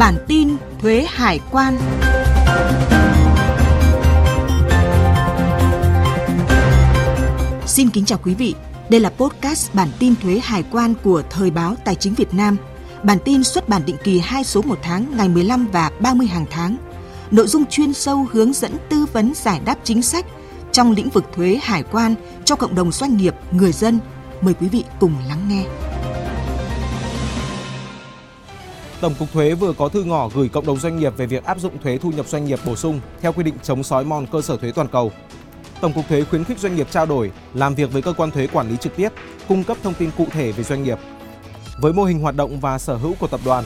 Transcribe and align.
Bản 0.00 0.24
tin 0.28 0.56
thuế 0.78 1.06
hải 1.08 1.40
quan. 1.50 1.78
Xin 7.66 7.90
kính 7.90 8.04
chào 8.04 8.18
quý 8.24 8.34
vị. 8.34 8.54
Đây 8.88 9.00
là 9.00 9.10
podcast 9.10 9.74
bản 9.74 9.88
tin 9.98 10.14
thuế 10.22 10.40
hải 10.42 10.64
quan 10.72 10.94
của 11.04 11.22
Thời 11.30 11.50
báo 11.50 11.74
Tài 11.84 11.94
chính 11.94 12.14
Việt 12.14 12.34
Nam. 12.34 12.56
Bản 13.02 13.18
tin 13.24 13.44
xuất 13.44 13.68
bản 13.68 13.82
định 13.86 13.96
kỳ 14.04 14.18
2 14.18 14.44
số 14.44 14.62
một 14.62 14.78
tháng 14.82 15.16
ngày 15.16 15.28
15 15.28 15.66
và 15.72 15.90
30 16.00 16.26
hàng 16.26 16.46
tháng. 16.50 16.76
Nội 17.30 17.46
dung 17.46 17.66
chuyên 17.66 17.92
sâu 17.92 18.26
hướng 18.32 18.52
dẫn 18.52 18.72
tư 18.88 19.06
vấn 19.12 19.32
giải 19.34 19.60
đáp 19.64 19.76
chính 19.84 20.02
sách 20.02 20.26
trong 20.72 20.92
lĩnh 20.92 21.10
vực 21.10 21.24
thuế 21.34 21.58
hải 21.62 21.82
quan 21.82 22.14
cho 22.44 22.56
cộng 22.56 22.74
đồng 22.74 22.92
doanh 22.92 23.16
nghiệp, 23.16 23.34
người 23.52 23.72
dân. 23.72 23.98
Mời 24.40 24.54
quý 24.54 24.68
vị 24.68 24.84
cùng 25.00 25.12
lắng 25.28 25.48
nghe. 25.48 25.89
Tổng 29.00 29.14
cục 29.18 29.32
Thuế 29.32 29.54
vừa 29.54 29.72
có 29.72 29.88
thư 29.88 30.04
ngỏ 30.04 30.28
gửi 30.34 30.48
cộng 30.48 30.66
đồng 30.66 30.76
doanh 30.76 30.98
nghiệp 30.98 31.16
về 31.16 31.26
việc 31.26 31.44
áp 31.44 31.60
dụng 31.60 31.78
thuế 31.82 31.98
thu 31.98 32.10
nhập 32.10 32.26
doanh 32.28 32.44
nghiệp 32.44 32.58
bổ 32.66 32.76
sung 32.76 33.00
theo 33.20 33.32
quy 33.32 33.42
định 33.42 33.54
chống 33.62 33.82
sói 33.82 34.04
mòn 34.04 34.26
cơ 34.32 34.42
sở 34.42 34.56
thuế 34.56 34.72
toàn 34.72 34.88
cầu. 34.88 35.12
Tổng 35.80 35.92
cục 35.92 36.08
Thuế 36.08 36.24
khuyến 36.24 36.44
khích 36.44 36.58
doanh 36.58 36.76
nghiệp 36.76 36.86
trao 36.90 37.06
đổi, 37.06 37.30
làm 37.54 37.74
việc 37.74 37.92
với 37.92 38.02
cơ 38.02 38.12
quan 38.12 38.30
thuế 38.30 38.46
quản 38.46 38.68
lý 38.68 38.76
trực 38.76 38.96
tiếp, 38.96 39.08
cung 39.48 39.64
cấp 39.64 39.76
thông 39.82 39.94
tin 39.94 40.10
cụ 40.16 40.26
thể 40.30 40.52
về 40.52 40.64
doanh 40.64 40.82
nghiệp. 40.82 40.98
Với 41.80 41.92
mô 41.92 42.04
hình 42.04 42.20
hoạt 42.20 42.36
động 42.36 42.60
và 42.60 42.78
sở 42.78 42.96
hữu 42.96 43.14
của 43.20 43.26
tập 43.26 43.40
đoàn, 43.44 43.64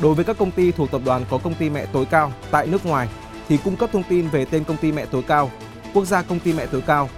đối 0.00 0.14
với 0.14 0.24
các 0.24 0.38
công 0.38 0.50
ty 0.50 0.72
thuộc 0.72 0.90
tập 0.90 1.00
đoàn 1.04 1.24
có 1.30 1.38
công 1.38 1.54
ty 1.54 1.70
mẹ 1.70 1.86
tối 1.86 2.04
cao 2.04 2.32
tại 2.50 2.66
nước 2.66 2.86
ngoài 2.86 3.08
thì 3.48 3.56
cung 3.64 3.76
cấp 3.76 3.90
thông 3.92 4.02
tin 4.08 4.28
về 4.28 4.44
tên 4.44 4.64
công 4.64 4.76
ty 4.76 4.92
mẹ 4.92 5.06
tối 5.06 5.22
cao, 5.22 5.50
quốc 5.94 6.04
gia 6.04 6.22
công 6.22 6.40
ty 6.40 6.52
mẹ 6.52 6.66
tối 6.66 6.82
cao, 6.86 7.08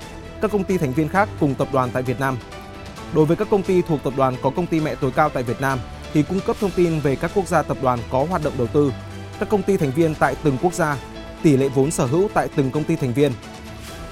các 0.41 0.51
công 0.53 0.65
ty 0.65 0.79
thành 0.79 0.93
viên 0.93 1.09
khác 1.09 1.29
cùng 1.41 1.55
tập 1.55 1.69
đoàn 1.73 1.91
tại 1.93 2.03
Việt 2.03 2.21
Nam. 2.21 2.39
Đối 3.15 3.27
với 3.27 3.37
các 3.37 3.49
công 3.51 3.63
ty 3.63 3.83
thuộc 3.83 4.03
tập 4.03 4.13
đoàn 4.17 4.37
có 4.43 4.51
công 4.51 4.67
ty 4.67 4.81
mẹ 4.81 4.95
tối 4.95 5.11
cao 5.17 5.29
tại 5.29 5.43
Việt 5.43 5.61
Nam 5.61 5.79
thì 6.13 6.23
cung 6.23 6.41
cấp 6.41 6.57
thông 6.61 6.71
tin 6.71 7.01
về 7.01 7.17
các 7.17 7.31
quốc 7.35 7.49
gia 7.49 7.63
tập 7.63 7.77
đoàn 7.83 7.99
có 8.11 8.27
hoạt 8.31 8.45
động 8.45 8.55
đầu 8.59 8.67
tư, 8.67 8.93
các 9.39 9.49
công 9.49 9.63
ty 9.63 9.77
thành 9.77 9.91
viên 9.91 10.15
tại 10.15 10.37
từng 10.43 10.57
quốc 10.63 10.75
gia, 10.75 10.97
tỷ 11.43 11.57
lệ 11.57 11.69
vốn 11.69 11.91
sở 11.91 12.07
hữu 12.07 12.29
tại 12.35 12.49
từng 12.57 12.71
công 12.71 12.85
ty 12.85 12.97
thành 12.97 13.15
viên. 13.15 13.33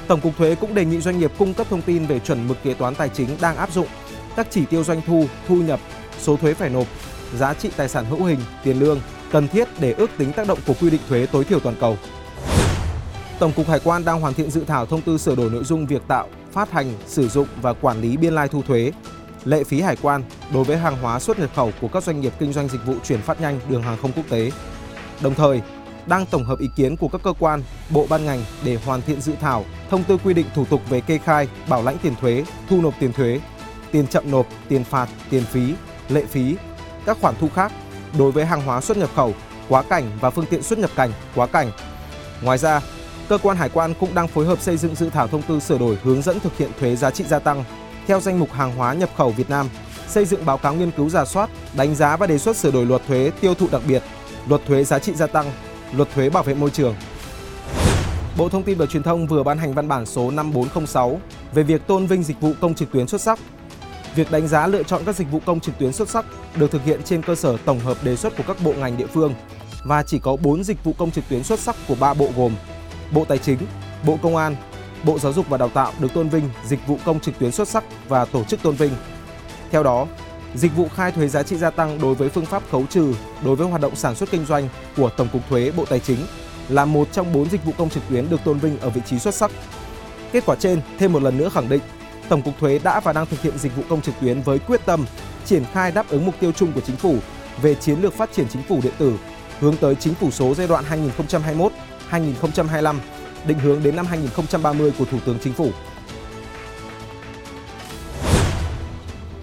Tổng 0.06 0.20
cục 0.20 0.36
thuế 0.36 0.54
cũng 0.54 0.74
đề 0.74 0.84
nghị 0.84 1.00
doanh 1.00 1.18
nghiệp 1.18 1.32
cung 1.38 1.54
cấp 1.54 1.66
thông 1.70 1.82
tin 1.82 2.06
về 2.06 2.18
chuẩn 2.18 2.48
mực 2.48 2.62
kế 2.62 2.74
toán 2.74 2.94
tài 2.94 3.08
chính 3.08 3.28
đang 3.40 3.56
áp 3.56 3.72
dụng, 3.72 3.86
các 4.36 4.46
chỉ 4.50 4.64
tiêu 4.64 4.84
doanh 4.84 5.00
thu, 5.06 5.26
thu 5.48 5.56
nhập, 5.56 5.80
số 6.20 6.36
thuế 6.36 6.54
phải 6.54 6.70
nộp, 6.70 6.86
giá 7.38 7.54
trị 7.54 7.70
tài 7.76 7.88
sản 7.88 8.04
hữu 8.04 8.24
hình, 8.24 8.38
tiền 8.64 8.78
lương 8.78 9.00
cần 9.32 9.48
thiết 9.48 9.68
để 9.80 9.92
ước 9.92 10.10
tính 10.18 10.32
tác 10.32 10.46
động 10.46 10.58
của 10.66 10.74
quy 10.80 10.90
định 10.90 11.00
thuế 11.08 11.26
tối 11.26 11.44
thiểu 11.44 11.60
toàn 11.60 11.76
cầu. 11.80 11.96
Tổng 13.38 13.52
cục 13.52 13.68
Hải 13.68 13.80
quan 13.84 14.04
đang 14.04 14.20
hoàn 14.20 14.34
thiện 14.34 14.50
dự 14.50 14.64
thảo 14.64 14.86
thông 14.86 15.02
tư 15.02 15.18
sửa 15.18 15.34
đổi 15.34 15.50
nội 15.50 15.64
dung 15.64 15.86
việc 15.86 16.02
tạo, 16.08 16.28
phát 16.52 16.70
hành, 16.70 16.92
sử 17.06 17.28
dụng 17.28 17.48
và 17.62 17.72
quản 17.72 18.00
lý 18.00 18.16
biên 18.16 18.34
lai 18.34 18.48
thu 18.48 18.62
thuế, 18.62 18.92
lệ 19.44 19.64
phí 19.64 19.80
hải 19.80 19.96
quan 20.02 20.22
đối 20.52 20.64
với 20.64 20.76
hàng 20.76 20.96
hóa 21.02 21.20
xuất 21.20 21.38
nhập 21.38 21.50
khẩu 21.56 21.72
của 21.80 21.88
các 21.88 22.02
doanh 22.02 22.20
nghiệp 22.20 22.32
kinh 22.38 22.52
doanh 22.52 22.68
dịch 22.68 22.86
vụ 22.86 22.94
chuyển 23.04 23.22
phát 23.22 23.40
nhanh 23.40 23.60
đường 23.68 23.82
hàng 23.82 23.96
không 24.02 24.12
quốc 24.12 24.24
tế. 24.28 24.50
Đồng 25.20 25.34
thời, 25.34 25.62
đang 26.06 26.26
tổng 26.26 26.44
hợp 26.44 26.58
ý 26.58 26.68
kiến 26.76 26.96
của 26.96 27.08
các 27.08 27.20
cơ 27.24 27.32
quan, 27.38 27.62
bộ 27.90 28.06
ban 28.10 28.24
ngành 28.26 28.44
để 28.64 28.78
hoàn 28.84 29.02
thiện 29.02 29.20
dự 29.20 29.32
thảo 29.40 29.64
thông 29.90 30.04
tư 30.04 30.18
quy 30.24 30.34
định 30.34 30.46
thủ 30.54 30.64
tục 30.64 30.80
về 30.88 31.00
kê 31.00 31.18
khai, 31.18 31.48
bảo 31.68 31.82
lãnh 31.82 31.98
tiền 31.98 32.14
thuế, 32.20 32.44
thu 32.68 32.80
nộp 32.80 32.94
tiền 33.00 33.12
thuế, 33.12 33.40
tiền 33.92 34.06
chậm 34.06 34.30
nộp, 34.30 34.46
tiền 34.68 34.84
phạt, 34.84 35.08
tiền 35.30 35.44
phí, 35.44 35.74
lệ 36.08 36.24
phí, 36.24 36.56
các 37.06 37.18
khoản 37.20 37.34
thu 37.40 37.48
khác 37.54 37.72
đối 38.18 38.32
với 38.32 38.44
hàng 38.44 38.62
hóa 38.62 38.80
xuất 38.80 38.96
nhập 38.96 39.10
khẩu, 39.14 39.34
quá 39.68 39.82
cảnh 39.82 40.10
và 40.20 40.30
phương 40.30 40.46
tiện 40.46 40.62
xuất 40.62 40.78
nhập 40.78 40.90
cảnh, 40.96 41.12
quá 41.34 41.46
cảnh. 41.46 41.70
Ngoài 42.42 42.58
ra, 42.58 42.80
cơ 43.28 43.38
quan 43.38 43.56
hải 43.56 43.68
quan 43.68 43.94
cũng 44.00 44.14
đang 44.14 44.28
phối 44.28 44.46
hợp 44.46 44.60
xây 44.60 44.76
dựng 44.76 44.94
dự 44.94 45.10
thảo 45.10 45.28
thông 45.28 45.42
tư 45.42 45.60
sửa 45.60 45.78
đổi 45.78 45.98
hướng 46.02 46.22
dẫn 46.22 46.40
thực 46.40 46.58
hiện 46.58 46.70
thuế 46.80 46.96
giá 46.96 47.10
trị 47.10 47.24
gia 47.24 47.38
tăng 47.38 47.64
theo 48.06 48.20
danh 48.20 48.38
mục 48.38 48.52
hàng 48.52 48.76
hóa 48.76 48.94
nhập 48.94 49.10
khẩu 49.16 49.30
Việt 49.30 49.50
Nam, 49.50 49.68
xây 50.08 50.24
dựng 50.24 50.46
báo 50.46 50.58
cáo 50.58 50.74
nghiên 50.74 50.90
cứu 50.90 51.08
giả 51.10 51.24
soát, 51.24 51.50
đánh 51.76 51.94
giá 51.94 52.16
và 52.16 52.26
đề 52.26 52.38
xuất 52.38 52.56
sửa 52.56 52.70
đổi 52.70 52.86
luật 52.86 53.02
thuế 53.08 53.30
tiêu 53.40 53.54
thụ 53.54 53.68
đặc 53.72 53.82
biệt, 53.88 54.02
luật 54.48 54.60
thuế 54.66 54.84
giá 54.84 54.98
trị 54.98 55.12
gia 55.14 55.26
tăng, 55.26 55.52
luật 55.92 56.08
thuế 56.14 56.30
bảo 56.30 56.42
vệ 56.42 56.54
môi 56.54 56.70
trường. 56.70 56.94
Bộ 58.38 58.48
Thông 58.48 58.62
tin 58.62 58.78
và 58.78 58.86
Truyền 58.86 59.02
thông 59.02 59.26
vừa 59.26 59.42
ban 59.42 59.58
hành 59.58 59.74
văn 59.74 59.88
bản 59.88 60.06
số 60.06 60.30
5406 60.30 61.20
về 61.54 61.62
việc 61.62 61.86
tôn 61.86 62.06
vinh 62.06 62.22
dịch 62.22 62.40
vụ 62.40 62.52
công 62.60 62.74
trực 62.74 62.92
tuyến 62.92 63.08
xuất 63.08 63.20
sắc. 63.20 63.38
Việc 64.14 64.30
đánh 64.30 64.48
giá 64.48 64.66
lựa 64.66 64.82
chọn 64.82 65.02
các 65.06 65.16
dịch 65.16 65.30
vụ 65.30 65.40
công 65.46 65.60
trực 65.60 65.78
tuyến 65.78 65.92
xuất 65.92 66.08
sắc 66.08 66.24
được 66.56 66.70
thực 66.70 66.84
hiện 66.84 67.02
trên 67.02 67.22
cơ 67.22 67.34
sở 67.34 67.56
tổng 67.64 67.80
hợp 67.80 67.96
đề 68.04 68.16
xuất 68.16 68.36
của 68.36 68.44
các 68.46 68.56
bộ 68.64 68.72
ngành 68.72 68.96
địa 68.96 69.06
phương 69.06 69.34
và 69.84 70.02
chỉ 70.02 70.18
có 70.18 70.36
4 70.36 70.64
dịch 70.64 70.84
vụ 70.84 70.92
công 70.98 71.10
trực 71.10 71.24
tuyến 71.28 71.44
xuất 71.44 71.60
sắc 71.60 71.76
của 71.88 71.94
3 72.00 72.14
bộ 72.14 72.28
gồm 72.36 72.52
Bộ 73.12 73.24
Tài 73.24 73.38
chính, 73.38 73.58
Bộ 74.06 74.18
Công 74.22 74.36
an, 74.36 74.56
Bộ 75.04 75.18
Giáo 75.18 75.32
dục 75.32 75.48
và 75.48 75.58
Đào 75.58 75.68
tạo 75.68 75.92
được 75.98 76.14
tôn 76.14 76.28
vinh 76.28 76.50
dịch 76.64 76.86
vụ 76.86 76.98
công 77.04 77.20
trực 77.20 77.38
tuyến 77.38 77.52
xuất 77.52 77.68
sắc 77.68 77.84
và 78.08 78.24
tổ 78.24 78.44
chức 78.44 78.62
tôn 78.62 78.74
vinh. 78.74 78.92
Theo 79.70 79.82
đó, 79.82 80.06
dịch 80.54 80.76
vụ 80.76 80.88
khai 80.88 81.12
thuế 81.12 81.28
giá 81.28 81.42
trị 81.42 81.56
gia 81.56 81.70
tăng 81.70 81.98
đối 82.02 82.14
với 82.14 82.28
phương 82.28 82.46
pháp 82.46 82.62
khấu 82.70 82.86
trừ 82.90 83.14
đối 83.44 83.56
với 83.56 83.68
hoạt 83.68 83.80
động 83.80 83.96
sản 83.96 84.14
xuất 84.14 84.30
kinh 84.30 84.44
doanh 84.44 84.68
của 84.96 85.10
Tổng 85.16 85.28
cục 85.32 85.48
Thuế 85.48 85.70
Bộ 85.76 85.84
Tài 85.84 86.00
chính 86.00 86.18
là 86.68 86.84
một 86.84 87.08
trong 87.12 87.32
bốn 87.32 87.50
dịch 87.50 87.64
vụ 87.64 87.72
công 87.78 87.90
trực 87.90 88.02
tuyến 88.08 88.30
được 88.30 88.40
tôn 88.44 88.58
vinh 88.58 88.78
ở 88.78 88.90
vị 88.90 89.00
trí 89.06 89.18
xuất 89.18 89.34
sắc. 89.34 89.50
Kết 90.32 90.46
quả 90.46 90.56
trên 90.56 90.80
thêm 90.98 91.12
một 91.12 91.22
lần 91.22 91.38
nữa 91.38 91.48
khẳng 91.54 91.68
định 91.68 91.80
Tổng 92.28 92.42
cục 92.42 92.54
Thuế 92.58 92.78
đã 92.78 93.00
và 93.00 93.12
đang 93.12 93.26
thực 93.26 93.42
hiện 93.42 93.58
dịch 93.58 93.76
vụ 93.76 93.82
công 93.88 94.02
trực 94.02 94.14
tuyến 94.20 94.42
với 94.42 94.58
quyết 94.58 94.80
tâm 94.86 95.06
triển 95.44 95.64
khai 95.72 95.92
đáp 95.92 96.08
ứng 96.08 96.26
mục 96.26 96.34
tiêu 96.40 96.52
chung 96.52 96.72
của 96.72 96.80
chính 96.80 96.96
phủ 96.96 97.16
về 97.62 97.74
chiến 97.74 98.00
lược 98.00 98.14
phát 98.14 98.32
triển 98.32 98.46
chính 98.48 98.62
phủ 98.62 98.80
điện 98.82 98.92
tử 98.98 99.14
hướng 99.60 99.76
tới 99.76 99.94
chính 99.94 100.14
phủ 100.14 100.30
số 100.30 100.54
giai 100.54 100.66
đoạn 100.66 100.84
2021-2025 102.10 102.96
định 103.46 103.58
hướng 103.58 103.82
đến 103.82 103.96
năm 103.96 104.06
2030 104.06 104.92
của 104.98 105.04
Thủ 105.04 105.18
tướng 105.26 105.38
Chính 105.44 105.52
phủ. 105.52 105.70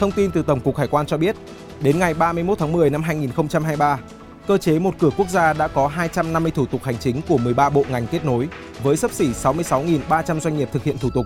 Thông 0.03 0.11
tin 0.11 0.31
từ 0.31 0.41
Tổng 0.41 0.59
cục 0.59 0.77
Hải 0.77 0.87
quan 0.87 1.05
cho 1.05 1.17
biết, 1.17 1.35
đến 1.81 1.99
ngày 1.99 2.13
31 2.13 2.59
tháng 2.59 2.71
10 2.71 2.89
năm 2.89 3.03
2023, 3.03 3.99
cơ 4.47 4.57
chế 4.57 4.79
một 4.79 4.95
cửa 4.99 5.09
quốc 5.17 5.29
gia 5.29 5.53
đã 5.53 5.67
có 5.67 5.87
250 5.87 6.51
thủ 6.51 6.65
tục 6.65 6.83
hành 6.83 6.97
chính 6.97 7.21
của 7.27 7.37
13 7.37 7.69
bộ 7.69 7.83
ngành 7.89 8.07
kết 8.07 8.25
nối 8.25 8.47
với 8.83 8.97
sấp 8.97 9.11
xỉ 9.11 9.27
66.300 9.43 10.39
doanh 10.39 10.57
nghiệp 10.57 10.69
thực 10.73 10.83
hiện 10.83 10.97
thủ 10.97 11.09
tục. 11.13 11.25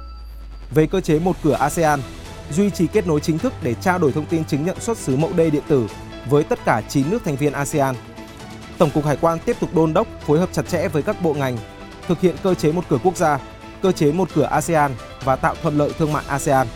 Về 0.76 0.88
cơ 0.88 1.02
chế 1.02 1.20
một 1.20 1.36
cửa 1.44 1.54
ASEAN, 1.54 2.00
duy 2.52 2.70
trì 2.70 2.88
kết 2.88 3.08
nối 3.08 3.20
chính 3.20 3.38
thức 3.38 3.54
để 3.62 3.74
trao 3.74 4.00
đổi 4.00 4.12
thông 4.12 4.26
tin 4.26 4.46
chứng 4.46 4.66
nhận 4.66 4.80
xuất 4.80 4.98
xứ 4.98 5.16
mẫu 5.16 5.34
đê 5.36 5.50
điện 5.50 5.64
tử 5.68 5.88
với 6.30 6.44
tất 6.44 6.60
cả 6.66 6.82
9 6.90 7.10
nước 7.10 7.20
thành 7.26 7.36
viên 7.36 7.54
ASEAN. 7.54 7.96
Tổng 8.78 8.90
cục 8.94 9.06
Hải 9.06 9.18
quan 9.22 9.40
tiếp 9.46 9.58
tục 9.60 9.70
đôn 9.76 9.94
đốc 9.94 10.08
phối 10.22 10.40
hợp 10.40 10.50
chặt 10.52 10.68
chẽ 10.68 10.88
với 10.88 11.04
các 11.04 11.22
bộ 11.22 11.34
ngành 11.34 11.58
thực 12.08 12.22
hiện 12.22 12.36
cơ 12.44 12.54
chế 12.54 12.72
một 12.72 12.84
cửa 12.90 13.00
quốc 13.04 13.18
gia, 13.18 13.40
cơ 13.82 13.92
chế 13.92 14.12
một 14.12 14.30
cửa 14.36 14.48
ASEAN 14.52 14.92
và 15.24 15.36
tạo 15.36 15.56
thuận 15.62 15.78
lợi 15.78 15.92
thương 15.98 16.14
mại 16.14 16.24
ASEAN. 16.28 16.68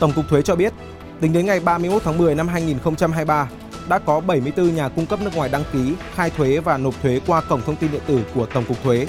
Tổng 0.00 0.12
cục 0.12 0.28
Thuế 0.28 0.42
cho 0.42 0.56
biết, 0.56 0.72
tính 1.20 1.32
đến 1.32 1.46
ngày 1.46 1.60
31 1.60 2.02
tháng 2.04 2.18
10 2.18 2.34
năm 2.34 2.48
2023, 2.48 3.48
đã 3.88 3.98
có 3.98 4.20
74 4.20 4.74
nhà 4.74 4.88
cung 4.88 5.06
cấp 5.06 5.20
nước 5.22 5.36
ngoài 5.36 5.48
đăng 5.48 5.64
ký, 5.72 5.94
khai 6.14 6.30
thuế 6.30 6.58
và 6.58 6.78
nộp 6.78 6.94
thuế 7.02 7.20
qua 7.26 7.40
cổng 7.40 7.62
thông 7.66 7.76
tin 7.76 7.92
điện 7.92 8.00
tử 8.06 8.20
của 8.34 8.46
Tổng 8.46 8.64
cục 8.64 8.82
Thuế. 8.82 9.06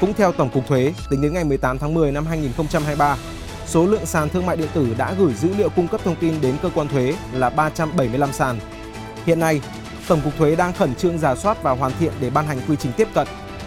Cũng 0.00 0.14
theo 0.14 0.32
Tổng 0.32 0.50
cục 0.50 0.66
Thuế, 0.66 0.94
tính 1.10 1.22
đến 1.22 1.34
ngày 1.34 1.44
18 1.44 1.78
tháng 1.78 1.94
10 1.94 2.12
năm 2.12 2.26
2023, 2.26 3.16
số 3.66 3.86
lượng 3.86 4.06
sàn 4.06 4.28
thương 4.28 4.46
mại 4.46 4.56
điện 4.56 4.68
tử 4.74 4.94
đã 4.98 5.14
gửi 5.18 5.32
dữ 5.34 5.54
liệu 5.58 5.68
cung 5.68 5.88
cấp 5.88 6.00
thông 6.04 6.16
tin 6.16 6.40
đến 6.40 6.54
cơ 6.62 6.70
quan 6.74 6.88
thuế 6.88 7.14
là 7.32 7.50
375 7.50 8.32
sàn. 8.32 8.58
Hiện 9.26 9.40
nay, 9.40 9.60
Tổng 10.08 10.20
cục 10.20 10.36
Thuế 10.38 10.56
đang 10.56 10.72
khẩn 10.72 10.94
trương 10.94 11.18
giả 11.18 11.34
soát 11.34 11.62
và 11.62 11.70
hoàn 11.70 11.92
thiện 12.00 12.12
để 12.20 12.30
ban 12.30 12.46
hành 12.46 12.60
quy 12.68 12.76
trình 12.76 12.92
tiếp 12.96 13.08
cận, 13.14 13.26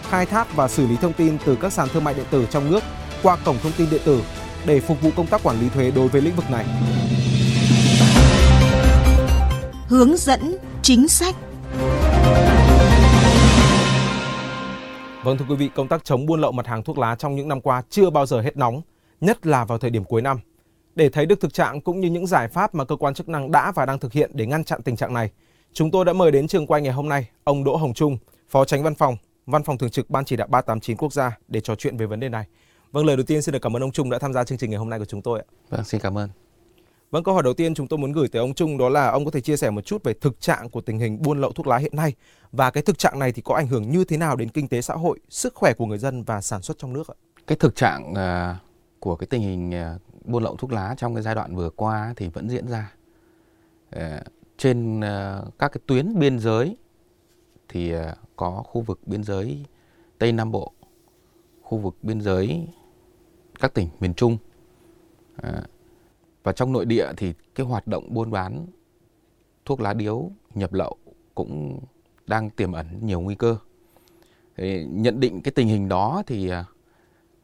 khai 0.10 0.26
thác 0.26 0.56
và 0.56 0.68
xử 0.68 0.88
lý 0.88 0.96
thông 1.02 1.14
tin 1.14 1.38
từ 1.46 1.56
các 1.56 1.74
sàn 1.74 1.88
thương 1.94 2.04
mại 2.04 2.14
điện 2.14 2.26
tử 2.32 2.48
trong 2.52 2.72
nước 2.72 2.84
qua 3.24 3.38
cổng 3.46 3.58
thông 3.64 3.72
tin 3.78 3.90
điện 3.90 4.02
tử 4.06 4.22
để 4.66 4.80
phục 4.80 5.02
vụ 5.02 5.10
công 5.16 5.28
tác 5.28 5.44
quản 5.44 5.60
lý 5.62 5.70
thuế 5.70 5.92
đối 5.92 6.08
với 6.08 6.22
lĩnh 6.22 6.36
vực 6.36 6.46
này. 6.52 6.66
Hướng 9.88 10.18
dẫn 10.18 10.58
chính 10.82 11.08
sách 11.08 11.36
Vâng 15.24 15.38
thưa 15.38 15.46
quý 15.50 15.56
vị, 15.56 15.70
công 15.76 15.88
tác 15.88 16.04
chống 16.04 16.26
buôn 16.26 16.42
lậu 16.42 16.52
mặt 16.52 16.68
hàng 16.68 16.84
thuốc 16.84 16.98
lá 16.98 17.16
trong 17.16 17.36
những 17.36 17.48
năm 17.48 17.62
qua 17.62 17.84
chưa 17.90 18.10
bao 18.10 18.26
giờ 18.26 18.42
hết 18.42 18.58
nóng, 18.58 18.82
nhất 19.22 19.46
là 19.46 19.66
vào 19.66 19.78
thời 19.78 19.90
điểm 19.90 20.04
cuối 20.04 20.22
năm. 20.22 20.40
Để 20.96 21.10
thấy 21.10 21.26
được 21.26 21.42
thực 21.42 21.54
trạng 21.54 21.82
cũng 21.82 22.00
như 22.00 22.10
những 22.10 22.28
giải 22.28 22.48
pháp 22.48 22.76
mà 22.76 22.86
cơ 22.86 22.96
quan 22.96 23.14
chức 23.14 23.30
năng 23.30 23.52
đã 23.52 23.72
và 23.72 23.86
đang 23.86 24.00
thực 24.00 24.14
hiện 24.14 24.32
để 24.34 24.46
ngăn 24.46 24.64
chặn 24.64 24.82
tình 24.82 24.96
trạng 24.96 25.14
này, 25.14 25.32
chúng 25.74 25.92
tôi 25.92 26.06
đã 26.06 26.14
mời 26.14 26.32
đến 26.32 26.48
trường 26.48 26.68
quay 26.68 26.82
ngày 26.82 26.94
hôm 26.94 27.10
nay 27.10 27.30
ông 27.44 27.64
Đỗ 27.64 27.76
Hồng 27.76 27.94
Trung, 27.94 28.18
Phó 28.50 28.66
Tránh 28.66 28.84
Văn 28.84 28.96
phòng, 28.96 29.18
Văn 29.46 29.64
phòng 29.64 29.78
Thường 29.78 29.90
trực 29.90 30.10
Ban 30.10 30.26
Chỉ 30.26 30.36
đạo 30.36 30.48
389 30.48 30.98
Quốc 30.98 31.14
gia 31.14 31.38
để 31.48 31.60
trò 31.60 31.76
chuyện 31.76 31.98
về 31.98 32.06
vấn 32.06 32.20
đề 32.20 32.30
này. 32.30 32.46
Vâng, 32.92 33.06
lời 33.06 33.18
đầu 33.18 33.24
tiên 33.24 33.42
xin 33.42 33.54
được 33.54 33.62
cảm 33.62 33.76
ơn 33.76 33.84
ông 33.84 33.92
Trung 33.92 34.10
đã 34.10 34.20
tham 34.20 34.34
gia 34.34 34.44
chương 34.44 34.58
trình 34.58 34.70
ngày 34.70 34.80
hôm 34.80 34.90
nay 34.90 35.00
của 35.00 35.06
chúng 35.06 35.22
tôi 35.22 35.40
ạ. 35.40 35.46
Vâng, 35.70 35.84
xin 35.84 36.02
cảm 36.02 36.18
ơn. 36.18 36.30
Vâng, 37.12 37.24
câu 37.24 37.34
hỏi 37.34 37.44
đầu 37.44 37.54
tiên 37.54 37.74
chúng 37.74 37.88
tôi 37.88 38.00
muốn 38.00 38.12
gửi 38.12 38.28
tới 38.28 38.40
ông 38.40 38.54
Trung 38.54 38.78
đó 38.78 38.90
là 38.90 39.08
ông 39.08 39.26
có 39.26 39.32
thể 39.32 39.42
chia 39.42 39.58
sẻ 39.58 39.70
một 39.70 39.82
chút 39.82 40.04
về 40.04 40.14
thực 40.14 40.42
trạng 40.42 40.70
của 40.70 40.82
tình 40.82 41.00
hình 41.00 41.22
buôn 41.22 41.42
lậu 41.42 41.52
thuốc 41.52 41.68
lá 41.68 41.78
hiện 41.78 41.96
nay 41.96 42.14
và 42.52 42.72
cái 42.72 42.84
thực 42.84 42.98
trạng 42.98 43.20
này 43.20 43.32
thì 43.32 43.42
có 43.42 43.56
ảnh 43.56 43.68
hưởng 43.68 43.90
như 43.90 44.04
thế 44.04 44.18
nào 44.18 44.36
đến 44.36 44.50
kinh 44.50 44.68
tế 44.68 44.82
xã 44.82 44.94
hội, 44.94 45.20
sức 45.30 45.56
khỏe 45.56 45.74
của 45.74 45.86
người 45.86 45.98
dân 45.98 46.24
và 46.24 46.42
sản 46.42 46.62
xuất 46.62 46.78
trong 46.78 46.94
nước 46.94 47.08
ạ? 47.08 47.16
Cái 47.48 47.58
thực 47.58 47.76
trạng 47.76 48.12
uh, 48.12 48.58
của 49.00 49.16
cái 49.16 49.28
tình 49.28 49.42
hình 49.42 49.70
uh, 49.96 50.02
buôn 50.26 50.44
lậu 50.44 50.56
thuốc 50.56 50.72
lá 50.72 50.96
trong 50.98 51.16
cái 51.16 51.24
giai 51.24 51.36
đoạn 51.36 51.56
vừa 51.56 51.70
qua 51.70 52.14
thì 52.18 52.28
vẫn 52.28 52.50
diễn 52.50 52.68
ra. 52.68 52.94
Uh, 53.96 54.02
trên 54.58 55.02
các 55.60 55.72
cái 55.72 55.82
tuyến 55.86 56.20
biên 56.20 56.40
giới 56.40 56.78
thì 57.70 57.94
có 58.36 58.64
khu 58.68 58.82
vực 58.82 59.00
biên 59.06 59.24
giới 59.24 59.66
Tây 60.18 60.32
Nam 60.32 60.52
Bộ, 60.52 60.72
khu 61.62 61.78
vực 61.78 61.96
biên 62.02 62.22
giới 62.22 62.68
các 63.62 63.74
tỉnh 63.74 63.90
miền 64.00 64.14
Trung. 64.14 64.38
À, 65.36 65.64
và 66.44 66.52
trong 66.52 66.74
nội 66.74 66.86
địa 66.86 67.08
thì 67.18 67.34
cái 67.56 67.66
hoạt 67.66 67.88
động 67.88 68.14
buôn 68.14 68.32
bán 68.32 68.68
thuốc 69.66 69.82
lá 69.82 69.94
điếu 69.94 70.32
nhập 70.56 70.74
lậu 70.74 70.98
cũng 71.36 71.80
đang 72.28 72.50
tiềm 72.50 72.72
ẩn 72.72 72.88
nhiều 73.02 73.22
nguy 73.22 73.36
cơ. 73.36 73.58
Thì 74.58 74.86
nhận 74.86 75.20
định 75.20 75.42
cái 75.42 75.52
tình 75.52 75.68
hình 75.68 75.90
đó 75.90 76.24
thì 76.28 76.50
à, 76.50 76.66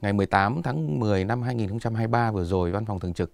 ngày 0.02 0.14
18 0.14 0.62
tháng 0.64 1.00
10 1.00 1.26
năm 1.26 1.42
2023 1.42 2.32
vừa 2.32 2.44
rồi 2.44 2.72
Văn 2.72 2.86
phòng 2.86 3.00
Thường 3.00 3.14
trực 3.14 3.32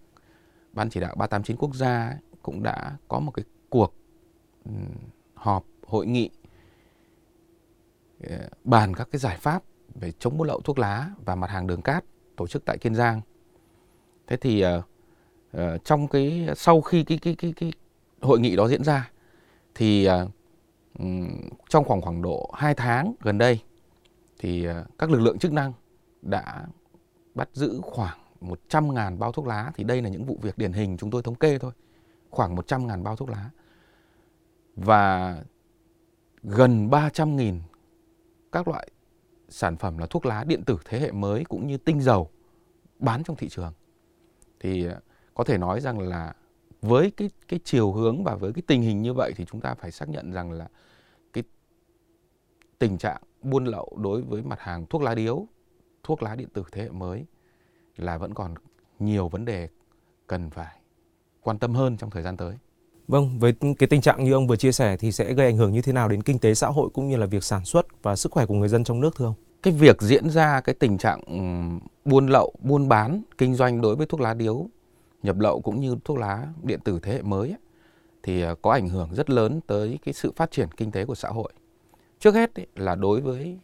Ban 0.74 0.90
chỉ 0.90 1.00
đạo 1.00 1.16
389 1.16 1.58
quốc 1.58 1.76
gia 1.76 2.18
cũng 2.42 2.64
đã 2.64 2.98
có 3.08 3.20
một 3.20 3.32
cái 3.32 3.46
cuộc 3.70 3.94
họp 5.34 5.66
hội 5.88 6.06
nghị 6.08 6.30
à, 8.30 8.38
bàn 8.64 8.94
các 8.96 9.08
cái 9.12 9.20
giải 9.20 9.38
pháp 9.38 9.64
về 9.96 10.12
chống 10.12 10.38
buôn 10.38 10.48
lậu 10.48 10.62
thuốc 10.62 10.80
lá 10.80 11.10
và 11.26 11.36
mặt 11.36 11.50
hàng 11.50 11.68
đường 11.68 11.82
cát 11.82 12.06
tổ 12.36 12.48
chức 12.48 12.66
tại 12.66 12.78
Kiên 12.78 12.96
Giang. 12.96 13.22
Thế 14.28 14.38
thì 14.38 14.66
uh, 14.66 14.84
uh, 15.58 15.86
trong 15.86 16.08
cái 16.08 16.48
sau 16.56 16.82
khi 16.82 17.04
cái 17.04 17.18
cái 17.18 17.36
cái 17.36 17.54
cái 17.56 17.74
hội 18.22 18.40
nghị 18.40 18.56
đó 18.56 18.68
diễn 18.68 18.84
ra 18.84 19.12
thì 19.76 20.10
uh, 20.10 20.32
trong 21.70 21.84
khoảng 21.84 22.02
khoảng 22.02 22.22
độ 22.22 22.52
2 22.54 22.76
tháng 22.76 23.14
gần 23.22 23.38
đây 23.38 23.60
thì 24.40 24.70
uh, 24.70 24.74
các 24.98 25.10
lực 25.10 25.20
lượng 25.20 25.40
chức 25.40 25.54
năng 25.54 25.74
đã 26.22 26.66
bắt 27.36 27.50
giữ 27.54 27.80
khoảng 27.84 28.18
100.000 28.42 29.18
bao 29.18 29.32
thuốc 29.32 29.48
lá 29.48 29.72
thì 29.76 29.84
đây 29.84 30.02
là 30.02 30.10
những 30.10 30.26
vụ 30.26 30.40
việc 30.42 30.58
điển 30.58 30.74
hình 30.74 30.98
chúng 30.98 31.12
tôi 31.12 31.24
thống 31.24 31.36
kê 31.36 31.58
thôi. 31.58 31.72
Khoảng 32.30 32.56
100.000 32.56 33.04
bao 33.04 33.16
thuốc 33.16 33.30
lá. 33.30 33.50
Và 34.76 35.38
gần 36.44 36.90
300.000 36.90 37.60
các 38.52 38.68
loại 38.68 38.88
sản 39.54 39.78
phẩm 39.78 39.98
là 39.98 40.06
thuốc 40.06 40.26
lá 40.26 40.44
điện 40.44 40.64
tử 40.64 40.78
thế 40.86 41.00
hệ 41.00 41.12
mới 41.12 41.44
cũng 41.44 41.68
như 41.68 41.78
tinh 41.78 42.02
dầu 42.02 42.30
bán 43.00 43.24
trong 43.24 43.36
thị 43.36 43.50
trường. 43.50 43.74
Thì 44.60 44.86
ờ, 44.86 45.00
có 45.34 45.44
thể 45.44 45.58
nói 45.58 45.82
rằng 45.82 46.00
là 46.00 46.34
với 46.82 47.12
cái 47.12 47.30
cái 47.48 47.60
chiều 47.64 47.92
hướng 47.92 48.24
và 48.24 48.36
với 48.36 48.54
cái 48.54 48.64
tình 48.68 48.82
hình 48.82 49.02
như 49.02 49.14
vậy 49.14 49.34
thì 49.36 49.46
chúng 49.46 49.62
ta 49.62 49.74
phải 49.74 49.92
xác 49.92 50.10
nhận 50.10 50.32
rằng 50.32 50.52
là 50.52 50.68
cái 51.34 51.44
tình 52.80 52.98
trạng 52.98 53.22
buôn 53.42 53.66
lậu 53.66 53.98
đối 53.98 54.22
với 54.22 54.42
mặt 54.42 54.60
hàng 54.60 54.86
thuốc 54.86 55.02
lá 55.02 55.16
điếu, 55.16 55.48
thuốc 56.04 56.24
lá 56.24 56.36
điện 56.36 56.50
tử 56.54 56.64
thế 56.72 56.82
hệ 56.82 56.90
mới 56.90 57.26
là 57.98 58.18
vẫn 58.18 58.34
còn 58.34 58.54
nhiều 59.00 59.30
vấn 59.30 59.46
đề 59.46 59.70
cần 60.28 60.50
phải 60.50 60.80
quan 61.42 61.60
tâm 61.60 61.74
hơn 61.74 61.98
trong 61.98 62.10
thời 62.10 62.24
gian 62.24 62.38
tới. 62.38 62.58
Vâng, 63.08 63.40
với 63.40 63.54
cái 63.80 63.88
tình 63.88 64.02
trạng 64.02 64.24
như 64.24 64.34
ông 64.34 64.48
vừa 64.48 64.56
chia 64.56 64.72
sẻ 64.72 64.98
thì 64.98 65.12
sẽ 65.12 65.34
gây 65.34 65.46
ảnh 65.46 65.58
hưởng 65.58 65.72
như 65.72 65.82
thế 65.82 65.94
nào 65.94 66.08
đến 66.08 66.24
kinh 66.24 66.40
tế 66.40 66.54
xã 66.54 66.68
hội 66.68 66.90
cũng 66.94 67.08
như 67.08 67.16
là 67.16 67.26
việc 67.26 67.44
sản 67.44 67.66
xuất 67.66 68.04
và 68.04 68.16
sức 68.16 68.32
khỏe 68.32 68.46
của 68.46 68.54
người 68.54 68.70
dân 68.70 68.84
trong 68.84 69.00
nước 69.00 69.16
thưa 69.16 69.26
ông? 69.26 69.36
Cái 69.64 69.74
việc 69.74 70.02
diễn 70.02 70.30
ra 70.30 70.62
cái 70.62 70.76
tình 70.76 70.98
trạng 70.98 71.22
buôn 72.06 72.28
lậu, 72.28 72.54
buôn 72.60 72.90
bán, 72.90 73.22
kinh 73.38 73.56
doanh 73.56 73.82
đối 73.82 73.96
với 73.96 74.06
thuốc 74.06 74.22
lá 74.22 74.34
điếu 74.34 74.68
nhập 75.24 75.40
lậu 75.40 75.62
cũng 75.62 75.80
như 75.80 75.96
thuốc 76.06 76.18
lá 76.18 76.48
điện 76.64 76.80
tử 76.80 77.00
thế 77.04 77.14
hệ 77.14 77.22
mới 77.22 77.50
ấy, 77.50 77.60
thì 78.24 78.42
à, 78.42 78.56
có 78.62 78.72
ảnh 78.72 78.90
hưởng 78.90 79.10
rất 79.14 79.30
lớn 79.30 79.60
tới 79.68 80.00
cái 80.06 80.14
sự 80.14 80.32
phát 80.36 80.52
triển 80.52 80.72
kinh 80.78 80.92
tế 80.92 81.06
của 81.06 81.16
xã 81.16 81.30
hội. 81.30 81.54
Trước 82.20 82.36
hết 82.36 82.56
ấy, 82.56 82.68
là 82.76 82.96
đối 82.96 83.22
với 83.22 83.58